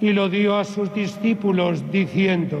y 0.00 0.12
lo 0.12 0.28
dio 0.28 0.56
a 0.56 0.64
sus 0.64 0.92
discípulos, 0.94 1.90
diciendo, 1.92 2.60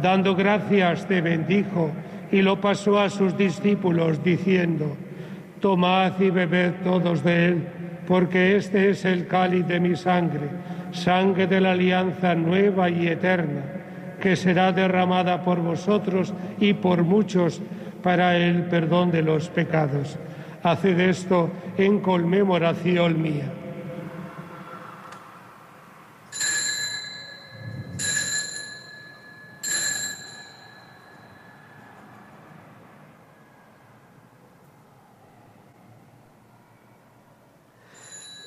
dando 0.00 0.34
gracias 0.34 1.06
te 1.06 1.20
bendijo 1.20 1.90
y 2.30 2.42
lo 2.42 2.60
pasó 2.60 2.98
a 2.98 3.10
sus 3.10 3.36
discípulos 3.36 4.22
diciendo, 4.22 4.96
tomad 5.60 6.18
y 6.20 6.30
bebed 6.30 6.72
todos 6.82 7.22
de 7.22 7.46
él, 7.46 7.68
porque 8.06 8.56
este 8.56 8.90
es 8.90 9.04
el 9.04 9.26
cáliz 9.26 9.66
de 9.66 9.80
mi 9.80 9.96
sangre, 9.96 10.48
sangre 10.92 11.46
de 11.46 11.60
la 11.60 11.72
alianza 11.72 12.34
nueva 12.34 12.90
y 12.90 13.08
eterna, 13.08 13.62
que 14.20 14.36
será 14.36 14.72
derramada 14.72 15.42
por 15.42 15.60
vosotros 15.60 16.32
y 16.58 16.72
por 16.72 17.02
muchos 17.02 17.60
para 18.02 18.36
el 18.36 18.64
perdón 18.64 19.10
de 19.10 19.22
los 19.22 19.48
pecados. 19.48 20.18
Haced 20.62 20.98
esto 21.00 21.50
en 21.76 22.00
conmemoración 22.00 23.20
mía. 23.20 23.52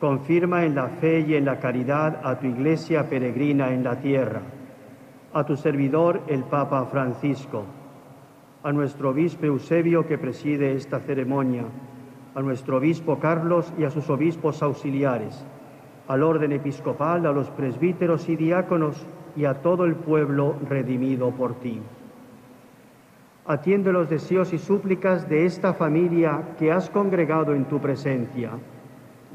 Confirma 0.00 0.64
en 0.64 0.74
la 0.74 0.88
fe 0.88 1.20
y 1.20 1.36
en 1.36 1.46
la 1.46 1.58
caridad 1.58 2.20
a 2.22 2.38
tu 2.38 2.46
iglesia 2.46 3.08
peregrina 3.08 3.72
en 3.72 3.82
la 3.82 3.96
tierra, 3.96 4.42
a 5.32 5.44
tu 5.44 5.56
servidor 5.56 6.20
el 6.26 6.44
Papa 6.44 6.84
Francisco, 6.84 7.64
a 8.62 8.72
nuestro 8.72 9.10
obispo 9.10 9.46
Eusebio 9.46 10.06
que 10.06 10.18
preside 10.18 10.74
esta 10.74 11.00
ceremonia, 11.00 11.64
a 12.34 12.42
nuestro 12.42 12.76
obispo 12.76 13.18
Carlos 13.18 13.72
y 13.78 13.84
a 13.84 13.90
sus 13.90 14.10
obispos 14.10 14.62
auxiliares, 14.62 15.46
al 16.08 16.22
orden 16.22 16.52
episcopal, 16.52 17.24
a 17.24 17.32
los 17.32 17.48
presbíteros 17.48 18.28
y 18.28 18.36
diáconos 18.36 19.06
y 19.34 19.46
a 19.46 19.54
todo 19.62 19.86
el 19.86 19.94
pueblo 19.94 20.56
redimido 20.68 21.30
por 21.30 21.54
ti. 21.54 21.80
Atiende 23.46 23.92
los 23.92 24.10
deseos 24.10 24.52
y 24.52 24.58
súplicas 24.58 25.26
de 25.26 25.46
esta 25.46 25.72
familia 25.72 26.42
que 26.58 26.70
has 26.70 26.90
congregado 26.90 27.54
en 27.54 27.64
tu 27.64 27.80
presencia. 27.80 28.50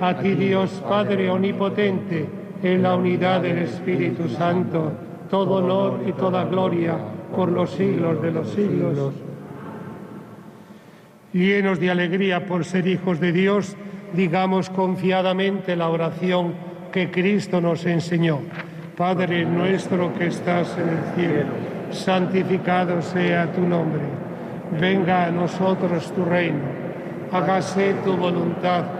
a 0.00 0.16
ti 0.16 0.34
Dios 0.34 0.82
Padre 0.88 1.30
Omnipotente, 1.30 2.26
en 2.62 2.82
la 2.82 2.96
unidad 2.96 3.42
del 3.42 3.58
Espíritu 3.58 4.28
Santo, 4.28 4.92
todo 5.30 5.56
honor 5.56 6.00
y 6.06 6.12
toda 6.12 6.44
gloria 6.44 6.96
por 7.34 7.50
los 7.50 7.70
siglos 7.70 8.20
de 8.20 8.30
los 8.32 8.50
siglos. 8.50 9.12
Llenos 11.32 11.78
de 11.78 11.90
alegría 11.90 12.46
por 12.46 12.64
ser 12.64 12.86
hijos 12.86 13.20
de 13.20 13.32
Dios, 13.32 13.76
digamos 14.14 14.68
confiadamente 14.70 15.76
la 15.76 15.88
oración 15.88 16.54
que 16.92 17.10
Cristo 17.10 17.60
nos 17.60 17.86
enseñó. 17.86 18.40
Padre 18.96 19.44
nuestro 19.44 20.12
que 20.14 20.26
estás 20.26 20.76
en 20.76 20.88
el 20.88 21.14
cielo, 21.14 21.52
santificado 21.92 23.00
sea 23.00 23.52
tu 23.52 23.60
nombre. 23.60 24.02
Venga 24.78 25.26
a 25.26 25.30
nosotros 25.30 26.12
tu 26.12 26.24
reino. 26.24 26.80
Hágase 27.32 27.94
tu 28.04 28.16
voluntad 28.16 28.99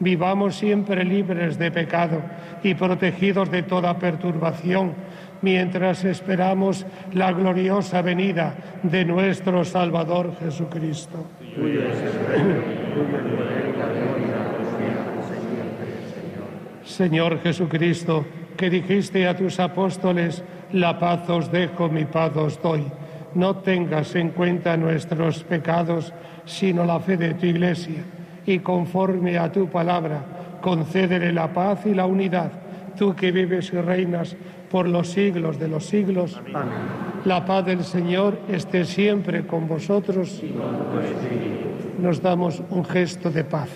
vivamos 0.00 0.56
siempre 0.56 1.04
libres 1.04 1.58
de 1.58 1.70
pecado 1.70 2.22
y 2.62 2.74
protegidos 2.74 3.50
de 3.50 3.62
toda 3.62 3.98
perturbación, 3.98 4.94
mientras 5.42 6.04
esperamos 6.04 6.86
la 7.12 7.32
gloriosa 7.32 8.02
venida 8.02 8.54
de 8.82 9.04
nuestro 9.04 9.64
Salvador 9.64 10.34
Jesucristo. 10.38 11.26
Señor 16.84 17.40
Jesucristo, 17.40 18.24
que 18.56 18.70
dijiste 18.70 19.26
a 19.26 19.36
tus 19.36 19.58
apóstoles, 19.58 20.44
la 20.72 20.98
paz 20.98 21.28
os 21.28 21.50
dejo, 21.50 21.88
mi 21.88 22.04
paz 22.04 22.36
os 22.36 22.60
doy. 22.62 22.84
No 23.34 23.56
tengas 23.56 24.14
en 24.14 24.30
cuenta 24.30 24.76
nuestros 24.76 25.42
pecados, 25.42 26.12
sino 26.44 26.84
la 26.84 27.00
fe 27.00 27.16
de 27.16 27.34
tu 27.34 27.46
iglesia, 27.46 28.04
y 28.46 28.58
conforme 28.58 29.38
a 29.38 29.50
tu 29.50 29.68
palabra, 29.68 30.24
concédele 30.60 31.32
la 31.32 31.52
paz 31.52 31.86
y 31.86 31.94
la 31.94 32.06
unidad, 32.06 32.50
tú 32.96 33.14
que 33.14 33.32
vives 33.32 33.72
y 33.72 33.76
reinas 33.76 34.36
por 34.70 34.88
los 34.88 35.08
siglos 35.08 35.58
de 35.58 35.68
los 35.68 35.86
siglos. 35.86 36.40
La 37.24 37.44
paz 37.44 37.64
del 37.66 37.84
Señor 37.84 38.38
esté 38.48 38.84
siempre 38.84 39.46
con 39.46 39.68
vosotros. 39.68 40.42
Nos 41.98 42.20
damos 42.20 42.62
un 42.70 42.84
gesto 42.84 43.30
de 43.30 43.44
paz. 43.44 43.70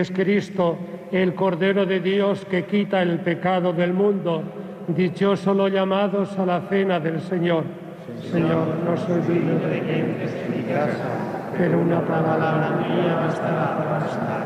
Es 0.00 0.10
Cristo, 0.10 0.76
el 1.12 1.34
Cordero 1.34 1.86
de 1.86 2.00
Dios 2.00 2.44
que 2.44 2.64
quita 2.64 3.02
el 3.02 3.20
pecado 3.20 3.72
del 3.72 3.92
mundo. 3.92 4.42
Dichoso 4.88 5.52
los 5.54 5.72
llamados 5.72 6.38
a 6.38 6.46
la 6.46 6.60
cena 6.68 7.00
del 7.00 7.20
Señor. 7.20 7.64
Señor, 8.30 8.68
no 8.84 8.96
soy 8.96 9.20
digno 9.22 9.58
de 9.58 9.80
que 9.80 9.98
en 9.98 10.56
mi 10.56 10.62
casa, 10.72 11.50
pero 11.58 11.80
una 11.80 12.00
palabra 12.00 12.78
mía 12.78 13.16
bastará 13.16 13.76
para 13.78 13.90
bastar. 13.98 14.45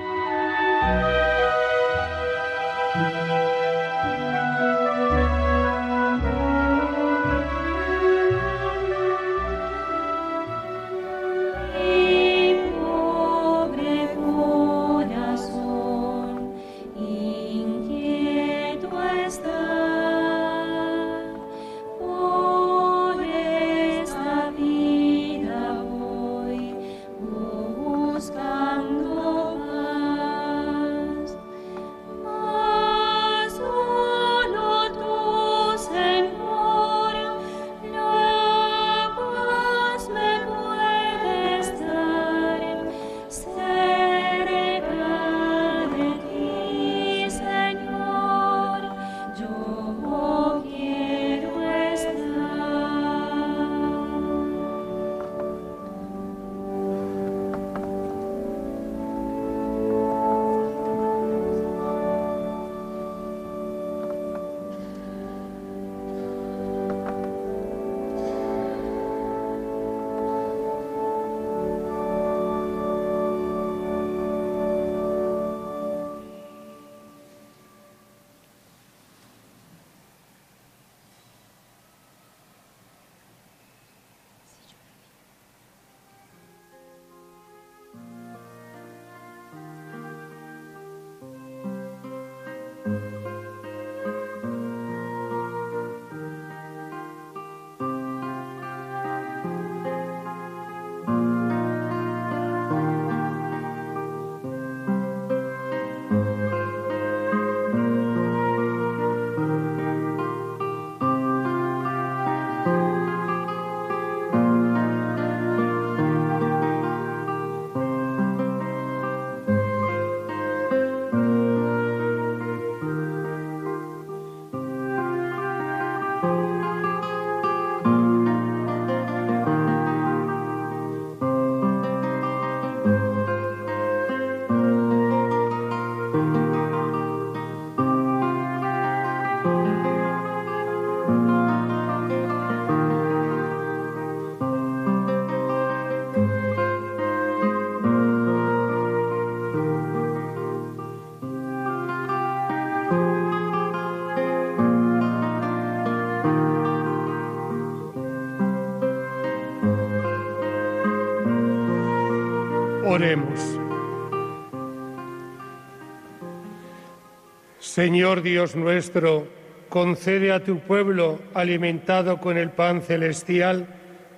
Señor 167.59 168.21
Dios 168.21 168.55
nuestro, 168.55 169.27
concede 169.69 170.31
a 170.31 170.43
tu 170.43 170.59
pueblo, 170.59 171.19
alimentado 171.33 172.19
con 172.19 172.37
el 172.37 172.51
pan 172.51 172.81
celestial, 172.81 173.67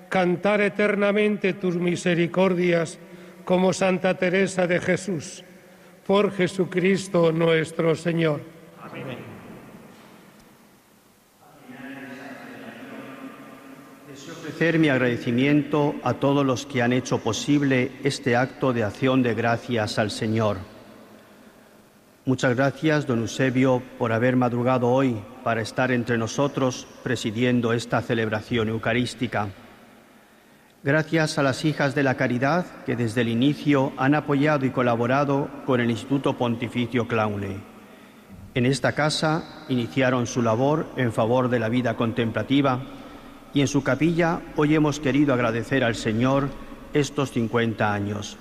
cantar 0.10 0.62
eternamente 0.62 1.54
tus 1.54 1.76
misericordias 1.76 3.00
como 3.46 3.72
Santa 3.72 4.18
Teresa 4.18 4.68
de 4.68 4.80
Jesús. 4.80 5.44
Por 6.06 6.32
Jesucristo 6.32 7.32
nuestro 7.32 7.96
Señor. 7.96 8.53
Ofrecer 14.54 14.78
mi 14.78 14.90
agradecimiento 14.90 15.96
a 16.04 16.14
todos 16.14 16.46
los 16.46 16.68
que 16.68 16.84
han 16.84 16.94
hecho 16.94 17.18
posible 17.18 17.92
este 18.04 18.36
acto 18.36 18.72
de 18.72 18.84
acción 18.84 19.24
de 19.24 19.34
gracias 19.34 19.98
al 19.98 20.12
Señor. 20.12 20.58
Muchas 22.26 22.56
gracias, 22.56 23.08
don 23.08 23.22
Eusebio, 23.22 23.82
por 23.98 24.12
haber 24.12 24.36
madrugado 24.36 24.90
hoy 24.90 25.18
para 25.44 25.64
estar 25.64 25.92
entre 25.92 26.20
nosotros 26.20 26.86
presidiendo 27.02 27.74
esta 27.74 28.00
celebración 28.04 28.70
eucarística. 28.70 29.48
Gracias 30.84 31.40
a 31.40 31.44
las 31.44 31.66
hijas 31.66 31.96
de 31.96 32.04
la 32.04 32.16
caridad 32.16 32.84
que 32.86 32.96
desde 32.96 33.22
el 33.22 33.30
inicio 33.30 33.92
han 33.98 34.14
apoyado 34.14 34.68
y 34.68 34.70
colaborado 34.70 35.50
con 35.66 35.82
el 35.82 35.90
Instituto 35.90 36.38
Pontificio 36.38 37.08
Claune. 37.08 37.58
En 38.54 38.68
esta 38.68 38.92
casa 38.92 39.66
iniciaron 39.68 40.28
su 40.28 40.44
labor 40.44 40.86
en 40.96 41.12
favor 41.12 41.50
de 41.50 41.58
la 41.58 41.70
vida 41.70 41.96
contemplativa 41.96 42.84
y 43.54 43.62
en 43.62 43.68
su 43.68 43.84
capilla 43.84 44.42
hoy 44.56 44.76
hemos 44.76 45.00
querido 45.00 45.34
agradecer 45.34 45.84
al 45.84 45.96
Señor 45.96 46.50
estos 46.94 47.32
50 47.32 47.94
años. 47.94 48.38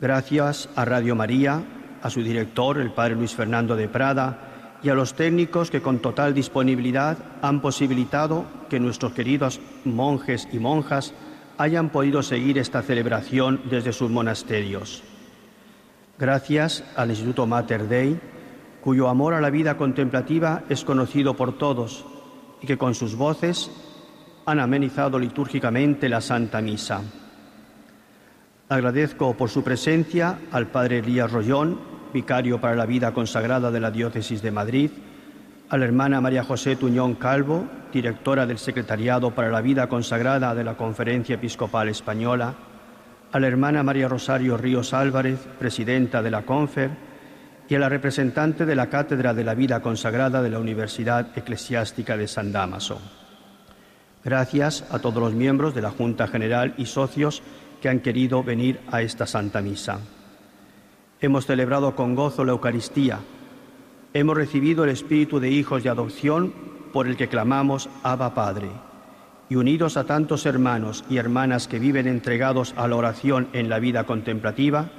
Gracias 0.00 0.68
a 0.76 0.84
Radio 0.84 1.16
María, 1.16 1.62
a 2.02 2.10
su 2.10 2.22
director, 2.22 2.78
el 2.78 2.92
Padre 2.92 3.16
Luis 3.16 3.34
Fernando 3.34 3.74
de 3.74 3.88
Prada, 3.88 4.78
y 4.80 4.90
a 4.90 4.94
los 4.94 5.14
técnicos 5.14 5.72
que 5.72 5.82
con 5.82 5.98
total 5.98 6.34
disponibilidad 6.34 7.18
han 7.42 7.60
posibilitado 7.60 8.44
que 8.70 8.78
nuestros 8.78 9.12
queridos 9.12 9.60
monjes 9.84 10.46
y 10.52 10.60
monjas 10.60 11.14
hayan 11.56 11.88
podido 11.88 12.22
seguir 12.22 12.58
esta 12.58 12.82
celebración 12.82 13.60
desde 13.68 13.92
sus 13.92 14.08
monasterios. 14.08 15.02
Gracias 16.16 16.84
al 16.94 17.10
Instituto 17.10 17.46
Mater 17.46 17.88
Dei, 17.88 18.20
cuyo 18.80 19.08
amor 19.08 19.34
a 19.34 19.40
la 19.40 19.50
vida 19.50 19.76
contemplativa 19.76 20.62
es 20.68 20.84
conocido 20.84 21.34
por 21.34 21.58
todos 21.58 22.04
y 22.60 22.66
que 22.66 22.78
con 22.78 22.94
sus 22.94 23.16
voces 23.16 23.70
han 24.46 24.60
amenizado 24.60 25.18
litúrgicamente 25.18 26.08
la 26.08 26.20
Santa 26.20 26.60
Misa. 26.60 27.02
Agradezco 28.68 29.34
por 29.34 29.50
su 29.50 29.62
presencia 29.62 30.38
al 30.52 30.66
Padre 30.68 30.98
Elías 30.98 31.30
Rollón, 31.30 31.78
vicario 32.12 32.60
para 32.60 32.74
la 32.74 32.86
vida 32.86 33.12
consagrada 33.12 33.70
de 33.70 33.80
la 33.80 33.90
Diócesis 33.90 34.42
de 34.42 34.50
Madrid, 34.50 34.90
a 35.70 35.76
la 35.76 35.84
hermana 35.84 36.20
María 36.20 36.44
José 36.44 36.76
Tuñón 36.76 37.14
Calvo, 37.14 37.66
directora 37.92 38.46
del 38.46 38.58
Secretariado 38.58 39.34
para 39.34 39.50
la 39.50 39.60
Vida 39.60 39.86
Consagrada 39.88 40.54
de 40.54 40.64
la 40.64 40.76
Conferencia 40.76 41.34
Episcopal 41.34 41.88
Española, 41.88 42.54
a 43.30 43.38
la 43.38 43.46
hermana 43.46 43.82
María 43.82 44.08
Rosario 44.08 44.56
Ríos 44.56 44.94
Álvarez, 44.94 45.46
presidenta 45.58 46.22
de 46.22 46.30
la 46.30 46.42
CONFER, 46.42 46.90
y 47.68 47.74
a 47.74 47.78
la 47.78 47.88
representante 47.88 48.64
de 48.64 48.74
la 48.74 48.88
Cátedra 48.88 49.34
de 49.34 49.44
la 49.44 49.54
Vida 49.54 49.80
Consagrada 49.80 50.42
de 50.42 50.48
la 50.48 50.58
Universidad 50.58 51.36
Eclesiástica 51.36 52.16
de 52.16 52.26
San 52.26 52.50
Damaso. 52.50 52.98
Gracias 54.24 54.84
a 54.90 54.98
todos 54.98 55.22
los 55.22 55.34
miembros 55.34 55.74
de 55.74 55.82
la 55.82 55.90
Junta 55.90 56.26
General 56.28 56.74
y 56.78 56.86
socios 56.86 57.42
que 57.82 57.90
han 57.90 58.00
querido 58.00 58.42
venir 58.42 58.80
a 58.90 59.02
esta 59.02 59.26
Santa 59.26 59.60
Misa. 59.60 60.00
Hemos 61.20 61.46
celebrado 61.46 61.94
con 61.94 62.14
gozo 62.14 62.44
la 62.44 62.52
Eucaristía. 62.52 63.20
Hemos 64.14 64.36
recibido 64.36 64.84
el 64.84 64.90
espíritu 64.90 65.38
de 65.38 65.50
hijos 65.50 65.82
de 65.82 65.90
adopción 65.90 66.54
por 66.92 67.06
el 67.06 67.16
que 67.16 67.28
clamamos 67.28 67.90
Abba 68.02 68.34
Padre. 68.34 68.70
Y 69.50 69.56
unidos 69.56 69.96
a 69.96 70.04
tantos 70.04 70.46
hermanos 70.46 71.04
y 71.10 71.18
hermanas 71.18 71.68
que 71.68 71.78
viven 71.78 72.06
entregados 72.06 72.72
a 72.76 72.88
la 72.88 72.96
oración 72.96 73.48
en 73.52 73.68
la 73.68 73.78
vida 73.78 74.04
contemplativa, 74.04 74.90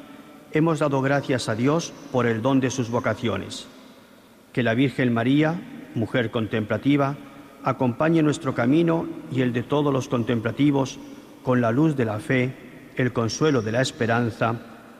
hemos 0.52 0.80
dado 0.80 1.02
gracias 1.02 1.50
a 1.50 1.56
Dios 1.56 1.94
por 2.12 2.26
el 2.26 2.42
don 2.42 2.60
de 2.60 2.72
sus 2.72 2.90
vocaciones. 2.90 3.68
Que 4.54 4.64
la 4.64 4.74
Virgen 4.74 5.14
María, 5.14 5.60
mujer 5.96 6.32
contemplativa, 6.32 7.16
acompañe 7.64 8.24
nuestro 8.24 8.56
camino 8.56 9.08
y 9.32 9.42
el 9.42 9.54
de 9.54 9.64
todos 9.64 9.94
los 9.94 10.08
contemplativos 10.08 11.00
con 11.44 11.62
la 11.62 11.72
luz 11.72 11.96
de 11.96 12.06
la 12.06 12.20
fe, 12.20 12.54
el 12.96 13.14
consuelo 13.14 13.62
de 13.62 13.72
la 13.72 13.82
esperanza 13.82 14.56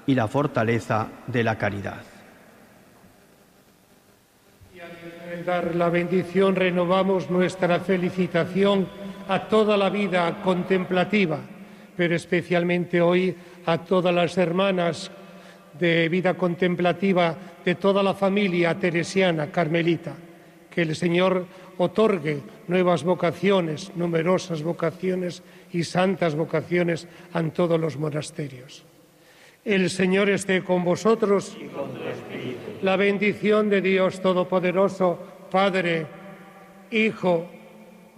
y 0.06 0.16
la 0.16 0.28
fortaleza 0.28 1.08
de 1.28 1.44
la 1.44 1.58
caridad. 1.58 2.02
Y 4.74 4.80
al 4.80 5.46
dar 5.46 5.76
la 5.76 5.90
bendición 5.90 6.56
renovamos 6.56 7.30
nuestra 7.30 7.80
felicitación 7.80 8.88
a 9.28 9.48
toda 9.48 9.78
la 9.78 9.90
vida 9.90 10.42
contemplativa, 10.44 11.40
pero 11.96 12.16
especialmente 12.16 13.02
hoy 13.02 13.36
a 13.66 13.78
todas 13.80 14.14
las 14.14 14.38
hermanas 14.38 15.12
de 15.80 16.10
vida 16.10 16.36
contemplativa 16.36 17.36
de 17.64 17.76
toda 17.76 18.04
la 18.04 18.14
familia 18.14 18.78
teresiana 18.78 19.52
carmelita. 19.52 20.16
Que 20.70 20.82
el 20.84 20.96
Señor 20.96 21.46
otorgue 21.78 22.42
nuevas 22.68 23.04
vocaciones, 23.04 23.92
numerosas 23.96 24.62
vocaciones 24.62 25.42
y 25.72 25.84
santas 25.84 26.36
vocaciones 26.36 27.08
en 27.34 27.52
todos 27.52 27.80
los 27.80 27.98
monasterios. 27.98 28.86
El 29.64 29.90
Señor 29.90 30.30
esté 30.30 30.64
con 30.64 30.84
vosotros. 30.84 31.58
La 32.82 32.96
bendición 32.96 33.70
de 33.70 33.82
Dios 33.82 34.22
Todopoderoso, 34.22 35.20
Padre, 35.52 36.06
Hijo 36.92 37.48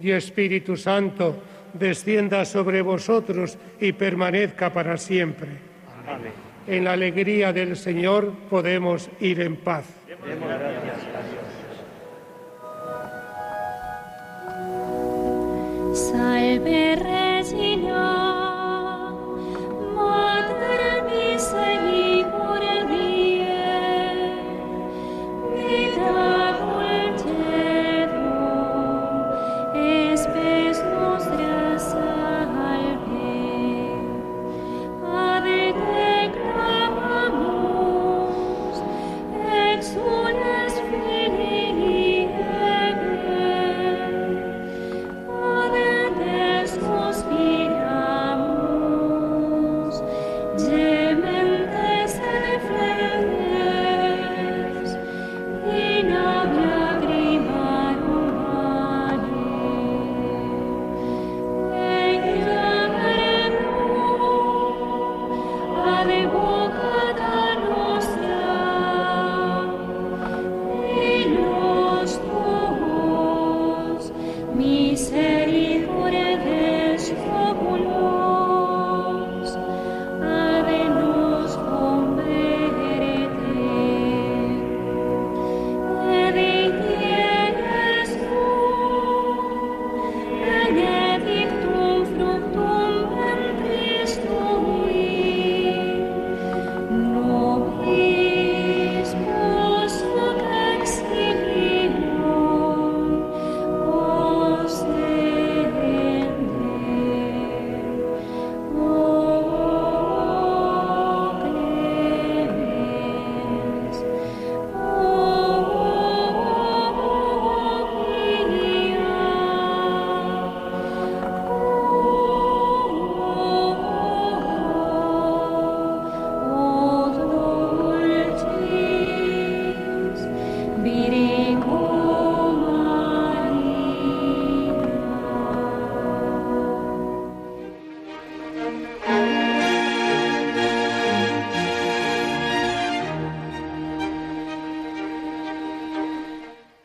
y 0.00 0.10
Espíritu 0.10 0.76
Santo, 0.76 1.36
descienda 1.72 2.44
sobre 2.44 2.82
vosotros 2.82 3.58
y 3.80 3.92
permanezca 3.92 4.72
para 4.72 4.96
siempre. 4.96 5.50
Amén. 6.06 6.51
En 6.66 6.84
la 6.84 6.92
alegría 6.92 7.52
del 7.52 7.76
Señor 7.76 8.32
podemos 8.48 9.10
ir 9.20 9.40
en 9.40 9.56
paz. 9.56 9.84
Salve 15.94 16.96
Regina, 16.96 17.92
Mater 19.94 21.04
say 75.10 75.31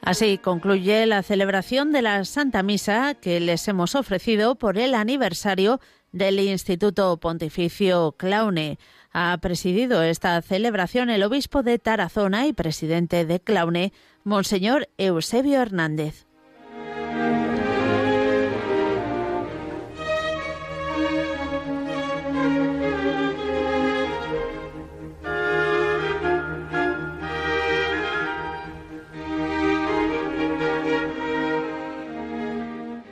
Así 0.07 0.37
concluye 0.37 1.05
la 1.05 1.21
celebración 1.21 1.91
de 1.91 2.01
la 2.01 2.23
Santa 2.23 2.63
Misa 2.63 3.13
que 3.15 3.41
les 3.41 3.67
hemos 3.67 3.93
ofrecido 3.93 4.55
por 4.55 4.77
el 4.77 4.95
aniversario 4.95 5.81
del 6.13 6.39
Instituto 6.39 7.17
Pontificio 7.17 8.13
Claune. 8.13 8.79
Ha 9.11 9.37
presidido 9.41 10.01
esta 10.03 10.41
celebración 10.41 11.09
el 11.09 11.23
obispo 11.23 11.61
de 11.61 11.77
Tarazona 11.77 12.47
y 12.47 12.53
presidente 12.53 13.25
de 13.25 13.41
Claune, 13.41 13.91
Monseñor 14.23 14.87
Eusebio 14.97 15.61
Hernández. 15.61 16.26